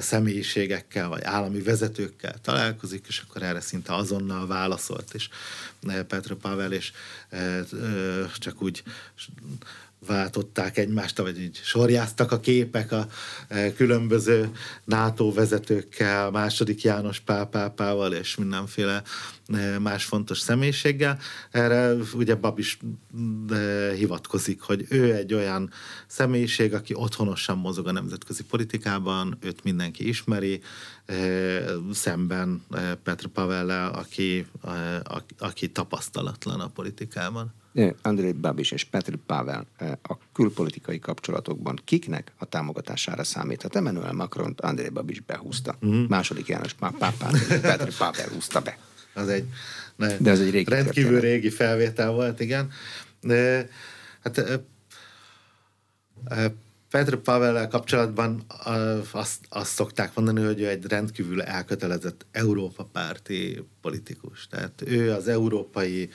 személyiségekkel 0.00 1.08
vagy 1.08 1.22
állami 1.22 1.62
vezetőkkel 1.62 2.34
találkozik, 2.42 3.04
és 3.08 3.22
akkor 3.28 3.42
erre 3.42 3.60
szinte 3.60 3.94
azonnal 3.94 4.46
válaszolt 4.46 5.14
is 5.14 5.28
Petro 6.06 6.36
Pavel, 6.36 6.72
és 6.72 6.92
csak 8.38 8.62
úgy 8.62 8.82
váltották 10.06 10.78
egymást, 10.78 11.18
vagy 11.18 11.40
így 11.40 11.60
sorjáztak 11.62 12.32
a 12.32 12.40
képek 12.40 12.92
a 12.92 13.06
különböző 13.76 14.50
NATO 14.84 15.32
vezetőkkel, 15.32 16.30
második 16.30 16.82
János 16.82 17.20
pápával 17.20 18.12
és 18.12 18.36
mindenféle 18.36 19.02
más 19.80 20.04
fontos 20.04 20.38
személyiséggel. 20.38 21.18
Erre 21.50 21.92
ugye 22.14 22.34
Bab 22.34 22.58
is 22.58 22.78
hivatkozik, 23.96 24.60
hogy 24.60 24.86
ő 24.88 25.14
egy 25.14 25.34
olyan 25.34 25.70
személyiség, 26.06 26.74
aki 26.74 26.94
otthonosan 26.94 27.58
mozog 27.58 27.86
a 27.86 27.92
nemzetközi 27.92 28.44
politikában, 28.44 29.36
őt 29.40 29.64
mindenki 29.64 30.08
ismeri, 30.08 30.60
szemben 31.92 32.64
Petr 33.02 33.26
Pavellel, 33.26 33.90
aki, 33.90 34.46
aki 35.38 35.68
tapasztalatlan 35.68 36.60
a 36.60 36.68
politikában. 36.68 37.54
Andrei 38.02 38.32
Babis 38.32 38.70
és 38.70 38.84
Petr 38.84 39.14
Pavel 39.26 39.66
a 40.02 40.14
külpolitikai 40.32 40.98
kapcsolatokban 40.98 41.80
kiknek 41.84 42.32
a 42.38 42.44
támogatására 42.44 43.24
számíthat? 43.24 43.76
Emmanuel 43.76 44.12
Macron 44.12 44.54
Andrei 44.56 44.88
Babis 44.88 45.20
behúzta. 45.20 45.76
Uh-huh. 45.80 46.08
Második 46.08 46.46
János 46.46 46.72
pápát 46.72 47.16
Petr 47.60 47.96
Pavel 47.96 48.28
húzta 48.28 48.60
be. 48.60 48.78
Az 49.14 49.28
egy, 49.28 49.44
ne, 49.96 50.16
De 50.16 50.30
az 50.30 50.40
egy 50.40 50.50
régi 50.50 50.70
rendkívül 50.70 51.10
történet. 51.10 51.34
régi 51.34 51.50
felvétel 51.50 52.10
volt, 52.10 52.40
igen. 52.40 52.70
De, 53.20 53.68
hát 54.22 54.62
Petr 56.90 57.16
Pavel 57.16 57.68
kapcsolatban 57.68 58.44
azt, 59.12 59.38
azt 59.48 59.72
szokták 59.72 60.14
mondani, 60.14 60.46
hogy 60.46 60.60
ő 60.60 60.68
egy 60.68 60.86
rendkívül 60.86 61.42
elkötelezett 61.42 62.26
Európa 62.30 62.84
párti 62.84 63.64
politikus. 63.80 64.46
Tehát 64.46 64.82
ő 64.86 65.12
az 65.12 65.28
európai 65.28 66.10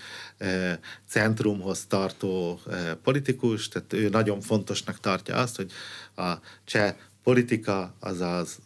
centrumhoz 1.08 1.86
tartó 1.86 2.60
politikus, 3.04 3.68
tehát 3.68 3.93
ő 3.93 4.10
nagyon 4.10 4.41
fontosnak 4.41 5.00
tartja 5.00 5.36
azt, 5.36 5.56
hogy 5.56 5.72
a 6.16 6.34
cseh 6.64 6.96
politika 7.26 7.96
az 8.00 8.22
az, 8.22 8.58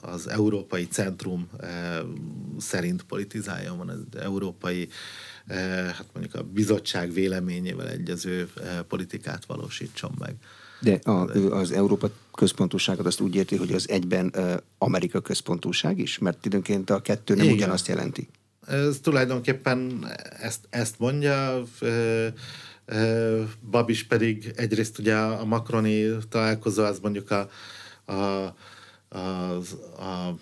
az 0.00 0.28
európai 0.28 0.86
centrum 0.86 1.48
szerint 2.58 3.02
politizáljon, 3.02 3.76
van 3.76 3.88
az 3.88 4.20
európai 4.20 4.88
hát 5.96 6.06
mondjuk 6.12 6.34
a 6.34 6.42
bizottság 6.42 7.12
véleményével 7.12 7.88
egyező 7.88 8.48
politikát 8.88 9.44
valósítson 9.44 10.14
meg. 10.18 10.34
De 10.80 11.10
a, 11.10 11.30
az 11.50 11.70
Európa 11.70 12.10
központúságot 12.34 13.06
azt 13.06 13.20
úgy 13.20 13.34
érti, 13.34 13.56
hogy 13.56 13.72
az 13.72 13.88
egyben 13.88 14.34
Amerika 14.78 15.20
központúság 15.20 15.98
is? 15.98 16.18
Mert 16.18 16.46
időnként 16.46 16.90
a 16.90 17.00
kettő 17.00 17.34
nem 17.34 17.44
Igen. 17.44 17.56
ugyanazt 17.56 17.88
jelenti. 17.88 18.28
Ez 18.66 18.98
tulajdonképpen 19.02 20.06
ezt, 20.40 20.66
ezt 20.70 20.98
mondja, 20.98 21.62
Babis 23.70 24.04
pedig 24.04 24.52
egyrészt 24.56 24.98
ugye 24.98 25.16
a 25.16 25.44
makroni 25.44 26.16
találkozó, 26.28 26.84
az 26.84 26.98
mondjuk 27.02 27.30
a, 27.30 27.48
a, 28.08 28.54
a, 29.08 29.18
a 29.98 30.38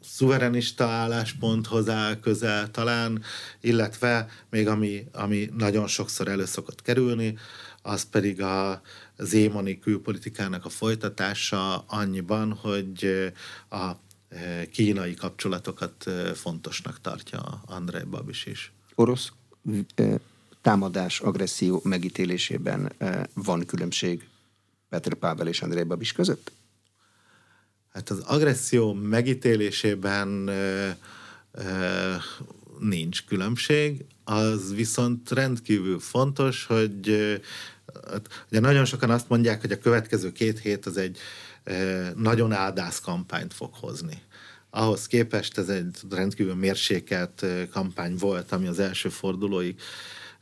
szuverenista 0.00 0.84
állásponthoz 0.84 1.88
áll 1.88 2.20
közel 2.20 2.70
talán, 2.70 3.22
illetve 3.60 4.28
még 4.50 4.68
ami, 4.68 5.06
ami 5.12 5.50
nagyon 5.56 5.86
sokszor 5.86 6.28
elő 6.28 6.44
szokott 6.44 6.82
kerülni, 6.82 7.38
az 7.82 8.04
pedig 8.04 8.42
a 8.42 8.80
zémoni 9.18 9.78
külpolitikának 9.78 10.64
a 10.64 10.68
folytatása 10.68 11.78
annyiban, 11.78 12.52
hogy 12.52 13.30
a 13.70 13.90
kínai 14.72 15.14
kapcsolatokat 15.14 16.10
fontosnak 16.34 17.00
tartja 17.00 17.62
Andrei 17.66 18.04
Babis 18.04 18.46
is. 18.46 18.72
Orosz 18.94 19.32
támadás, 20.62 21.20
agresszió 21.20 21.80
megítélésében 21.84 22.92
van 23.34 23.66
különbség 23.66 24.28
Petr 24.88 25.14
Pável 25.14 25.48
és 25.48 25.62
Andrei 25.62 25.82
Babis 25.82 26.12
között? 26.12 26.52
Hát 27.92 28.10
az 28.10 28.18
agresszió 28.18 28.92
megítélésében 28.92 30.50
nincs 32.78 33.24
különbség, 33.24 34.04
az 34.24 34.74
viszont 34.74 35.30
rendkívül 35.30 35.98
fontos, 35.98 36.64
hogy 36.64 37.16
Hát, 38.10 38.44
ugye 38.50 38.60
nagyon 38.60 38.84
sokan 38.84 39.10
azt 39.10 39.28
mondják, 39.28 39.60
hogy 39.60 39.72
a 39.72 39.78
következő 39.78 40.32
két 40.32 40.58
hét 40.58 40.86
az 40.86 40.96
egy 40.96 41.18
e, 41.64 42.12
nagyon 42.16 42.52
áldász 42.52 43.00
kampányt 43.00 43.54
fog 43.54 43.74
hozni. 43.74 44.22
Ahhoz 44.70 45.06
képest 45.06 45.58
ez 45.58 45.68
egy 45.68 45.98
rendkívül 46.10 46.54
mérsékelt 46.54 47.46
kampány 47.70 48.16
volt, 48.16 48.52
ami 48.52 48.66
az 48.66 48.78
első 48.78 49.08
fordulóig 49.08 49.80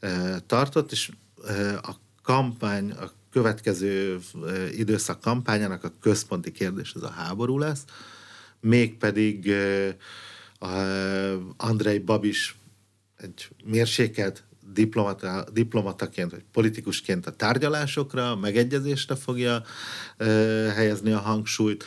e, 0.01 0.39
tartott, 0.47 0.93
és 0.93 1.11
a 1.83 1.93
kampány, 2.23 2.91
a 2.91 3.13
következő 3.37 4.19
időszak 4.77 5.21
kampányának 5.21 5.85
a 5.85 5.93
központi 6.01 6.53
kérdés 6.53 6.95
az 6.95 7.03
a 7.03 7.11
háború 7.11 7.59
lesz, 7.59 7.85
mégpedig 8.61 9.53
Andrei 11.57 11.99
Babis 11.99 12.57
egy 13.17 13.49
mérsékelt 13.65 14.45
diplomata, 14.73 15.45
diplomataként, 15.53 16.31
vagy 16.31 16.45
politikusként 16.53 17.27
a 17.27 17.31
tárgyalásokra, 17.31 18.31
a 18.31 18.37
megegyezésre 18.37 19.15
fogja 19.15 19.63
helyezni 20.75 21.13
a 21.13 21.19
hangsúlyt, 21.19 21.85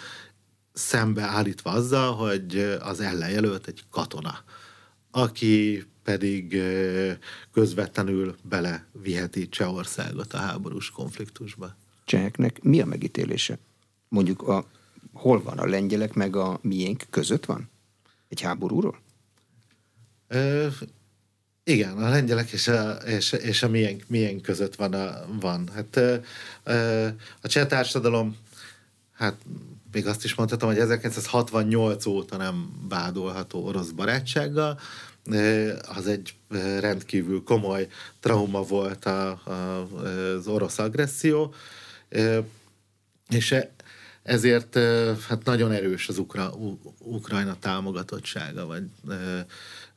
szembe 0.74 1.22
állítva 1.22 1.72
azzal, 1.72 2.16
hogy 2.16 2.78
az 2.82 3.00
ellenjelölt 3.00 3.68
egy 3.68 3.84
katona, 3.92 4.44
aki 5.12 5.86
pedig 6.10 6.62
közvetlenül 7.54 8.36
beleviheti 8.42 9.50
Csehországot 9.50 10.34
a 10.34 10.38
háborús 10.38 10.90
konfliktusba. 10.90 11.76
Cseheknek 12.06 12.62
mi 12.62 12.82
a 12.82 12.86
megítélése? 12.86 13.58
Mondjuk 14.08 14.42
a, 14.42 14.66
hol 15.14 15.44
van 15.44 15.58
a 15.58 15.66
lengyelek 15.66 16.14
meg 16.14 16.36
a 16.36 16.60
miénk 16.62 17.04
között 17.10 17.46
van? 17.46 17.70
Egy 18.30 18.42
háborúról? 18.42 19.00
Ö, 20.28 20.68
igen, 21.64 21.98
a 21.98 22.10
lengyelek 22.10 22.52
és 22.52 22.68
a, 22.68 22.92
és, 22.92 23.32
és 23.32 23.64
a 23.64 23.70
miénk, 23.70 24.04
miénk 24.08 24.42
között 24.42 24.76
van. 24.76 24.94
A, 24.94 25.26
van. 25.40 25.70
Hát, 25.74 25.96
ö, 25.96 26.16
ö, 26.64 27.08
a 27.42 27.48
cseh 27.48 27.66
társadalom, 27.66 28.38
hát 29.12 29.36
még 29.92 30.08
azt 30.08 30.24
is 30.24 30.36
mondhatom, 30.36 30.70
hogy 30.70 30.80
1968 30.80 32.06
óta 32.06 32.38
nem 32.38 32.70
vádolható 32.90 33.66
orosz 33.66 33.90
barátsággal, 33.90 34.80
az 35.96 36.08
egy 36.08 36.34
rendkívül 36.80 37.44
komoly 37.44 37.88
trauma 38.20 38.62
volt 38.62 39.06
a, 39.06 39.30
a, 39.30 39.88
az 40.36 40.48
orosz 40.48 40.80
agresszió, 40.80 41.54
és 43.30 43.52
e, 43.52 43.72
ezért 44.24 44.78
hát 45.28 45.44
nagyon 45.44 45.72
erős 45.72 46.08
az 46.08 46.18
Ukra, 46.18 46.54
Ukrajna 47.00 47.60
támogatottsága, 47.60 48.66
vagy 48.66 48.84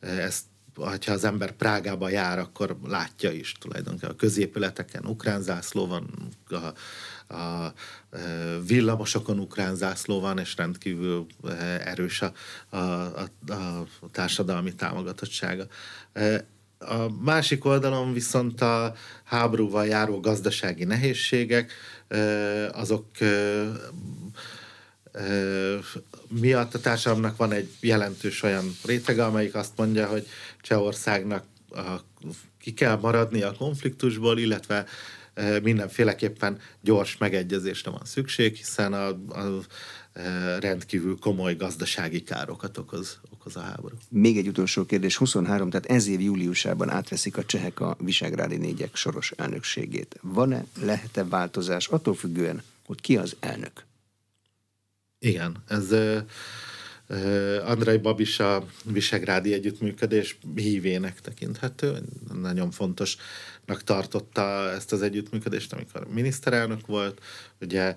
ezt 0.00 0.44
ha 0.74 1.12
az 1.12 1.24
ember 1.24 1.52
Prágába 1.52 2.08
jár, 2.08 2.38
akkor 2.38 2.76
látja 2.84 3.30
is 3.30 3.52
tulajdonképpen 3.52 4.10
a 4.10 4.16
középületeken 4.16 5.06
ukrán 5.06 5.42
zászló 5.42 5.86
van, 5.86 6.28
a, 6.48 6.72
a 7.32 7.72
villamosokon 8.66 9.38
ukrán 9.38 9.74
zászló 9.74 10.20
van, 10.20 10.38
és 10.38 10.56
rendkívül 10.56 11.26
erős 11.84 12.22
a, 12.22 12.32
a, 12.68 12.76
a, 12.76 13.26
a 14.00 14.10
társadalmi 14.10 14.74
támogatottsága. 14.74 15.66
A 16.78 17.08
másik 17.20 17.64
oldalon 17.64 18.12
viszont 18.12 18.60
a 18.60 18.94
háborúval 19.24 19.86
járó 19.86 20.20
gazdasági 20.20 20.84
nehézségek, 20.84 21.72
azok 22.72 23.06
miatt 26.28 26.74
a 26.74 26.80
társadalomnak 26.80 27.36
van 27.36 27.52
egy 27.52 27.70
jelentős 27.80 28.42
olyan 28.42 28.76
rétege, 28.84 29.24
amelyik 29.24 29.54
azt 29.54 29.76
mondja, 29.76 30.06
hogy 30.06 30.26
Csehországnak 30.60 31.44
a, 31.70 32.00
ki 32.58 32.74
kell 32.74 32.96
maradni 32.96 33.42
a 33.42 33.54
konfliktusból, 33.58 34.38
illetve 34.38 34.86
mindenféleképpen 35.62 36.58
gyors 36.80 37.16
megegyezésre 37.16 37.90
van 37.90 38.04
szükség, 38.04 38.56
hiszen 38.56 38.92
a, 38.92 39.08
a 39.08 39.64
rendkívül 40.60 41.18
komoly 41.18 41.54
gazdasági 41.54 42.22
károkat 42.22 42.78
okoz, 42.78 43.20
okoz 43.30 43.56
a 43.56 43.60
háború. 43.60 43.96
Még 44.08 44.36
egy 44.36 44.48
utolsó 44.48 44.84
kérdés, 44.84 45.16
23, 45.16 45.70
tehát 45.70 45.86
ez 45.86 46.06
év 46.06 46.20
júliusában 46.20 46.90
átveszik 46.90 47.36
a 47.36 47.44
csehek 47.44 47.80
a 47.80 47.96
Visegrádi 48.00 48.56
négyek 48.56 48.96
soros 48.96 49.30
elnökségét. 49.30 50.18
Van-e, 50.20 50.64
lehet-e 50.80 51.24
változás 51.24 51.88
attól 51.88 52.14
függően, 52.14 52.62
hogy 52.86 53.00
ki 53.00 53.16
az 53.16 53.36
elnök? 53.40 53.84
Igen, 55.18 55.56
ez 55.68 55.94
Andrei 57.64 57.96
Babis 57.96 58.40
a 58.40 58.66
Visegrádi 58.84 59.52
együttműködés 59.52 60.38
hívének 60.54 61.20
tekinthető. 61.20 61.98
Nagyon 62.32 62.70
fontosnak 62.70 63.26
tartotta 63.84 64.70
ezt 64.70 64.92
az 64.92 65.02
együttműködést, 65.02 65.72
amikor 65.72 66.06
miniszterelnök 66.08 66.86
volt. 66.86 67.20
Ugye 67.60 67.96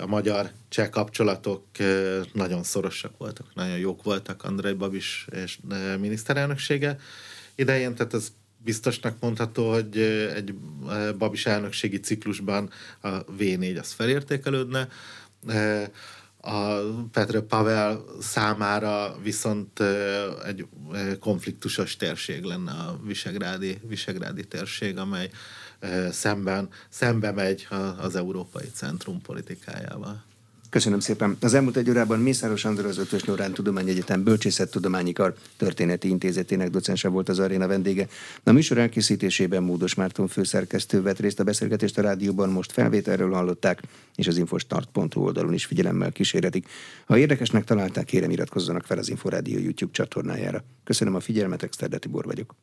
a 0.00 0.06
magyar-cseh 0.06 0.88
kapcsolatok 0.88 1.64
nagyon 2.32 2.62
szorosak 2.62 3.18
voltak, 3.18 3.54
nagyon 3.54 3.78
jók 3.78 4.02
voltak 4.02 4.44
Andrei 4.44 4.72
Babis 4.72 5.26
és 5.30 5.58
miniszterelnöksége 5.98 6.98
idején, 7.54 7.94
tehát 7.94 8.14
ez 8.14 8.32
biztosnak 8.58 9.16
mondható, 9.20 9.72
hogy 9.72 9.98
egy 10.34 10.54
Babis 11.18 11.46
elnökségi 11.46 12.00
ciklusban 12.00 12.70
a 13.00 13.24
V4 13.24 13.80
az 13.80 13.92
felértékelődne 13.92 14.88
a 16.46 16.80
Petr 17.12 17.40
Pavel 17.40 18.04
számára 18.20 19.16
viszont 19.22 19.80
egy 20.44 20.66
konfliktusos 21.20 21.96
térség 21.96 22.42
lenne 22.42 22.72
a 22.72 23.00
Visegrádi, 23.04 23.78
Visegrádi 23.88 24.44
térség, 24.44 24.98
amely 24.98 25.30
szemben, 26.10 26.68
szembe 26.88 27.32
megy 27.32 27.68
az 27.98 28.16
európai 28.16 28.70
centrum 28.74 29.20
politikájával. 29.20 30.24
Köszönöm 30.70 31.00
szépen. 31.00 31.36
Az 31.40 31.54
elmúlt 31.54 31.76
egy 31.76 31.90
órában 31.90 32.20
Mészáros 32.20 32.64
Andor 32.64 32.84
az 32.84 32.98
Ötvös 32.98 33.22
Norán 33.22 33.52
Tudományegyetem 33.52 34.22
Bölcsészettudományi 34.22 35.12
Kar 35.12 35.34
Történeti 35.56 36.08
Intézetének 36.08 36.70
docense 36.70 37.08
volt 37.08 37.28
az 37.28 37.38
aréna 37.38 37.66
vendége. 37.66 38.06
A 38.44 38.52
műsor 38.52 38.78
elkészítésében 38.78 39.62
Módos 39.62 39.94
Márton 39.94 40.28
főszerkesztő 40.28 41.02
vett 41.02 41.18
részt 41.18 41.40
a 41.40 41.44
beszélgetést 41.44 41.98
a 41.98 42.02
rádióban, 42.02 42.48
most 42.48 42.72
felvételről 42.72 43.32
hallották, 43.32 43.82
és 44.14 44.26
az 44.26 44.36
infostart.hu 44.36 45.20
oldalon 45.20 45.52
is 45.52 45.64
figyelemmel 45.64 46.12
kísérhetik. 46.12 46.68
Ha 47.06 47.18
érdekesnek 47.18 47.64
találták, 47.64 48.04
kérem 48.04 48.30
iratkozzanak 48.30 48.84
fel 48.84 48.98
az 48.98 49.08
Inforádió 49.08 49.58
YouTube 49.58 49.92
csatornájára. 49.92 50.64
Köszönöm 50.84 51.14
a 51.14 51.20
figyelmet, 51.20 51.62
Exterdeti 51.62 52.08
Bor 52.08 52.24
vagyok. 52.24 52.54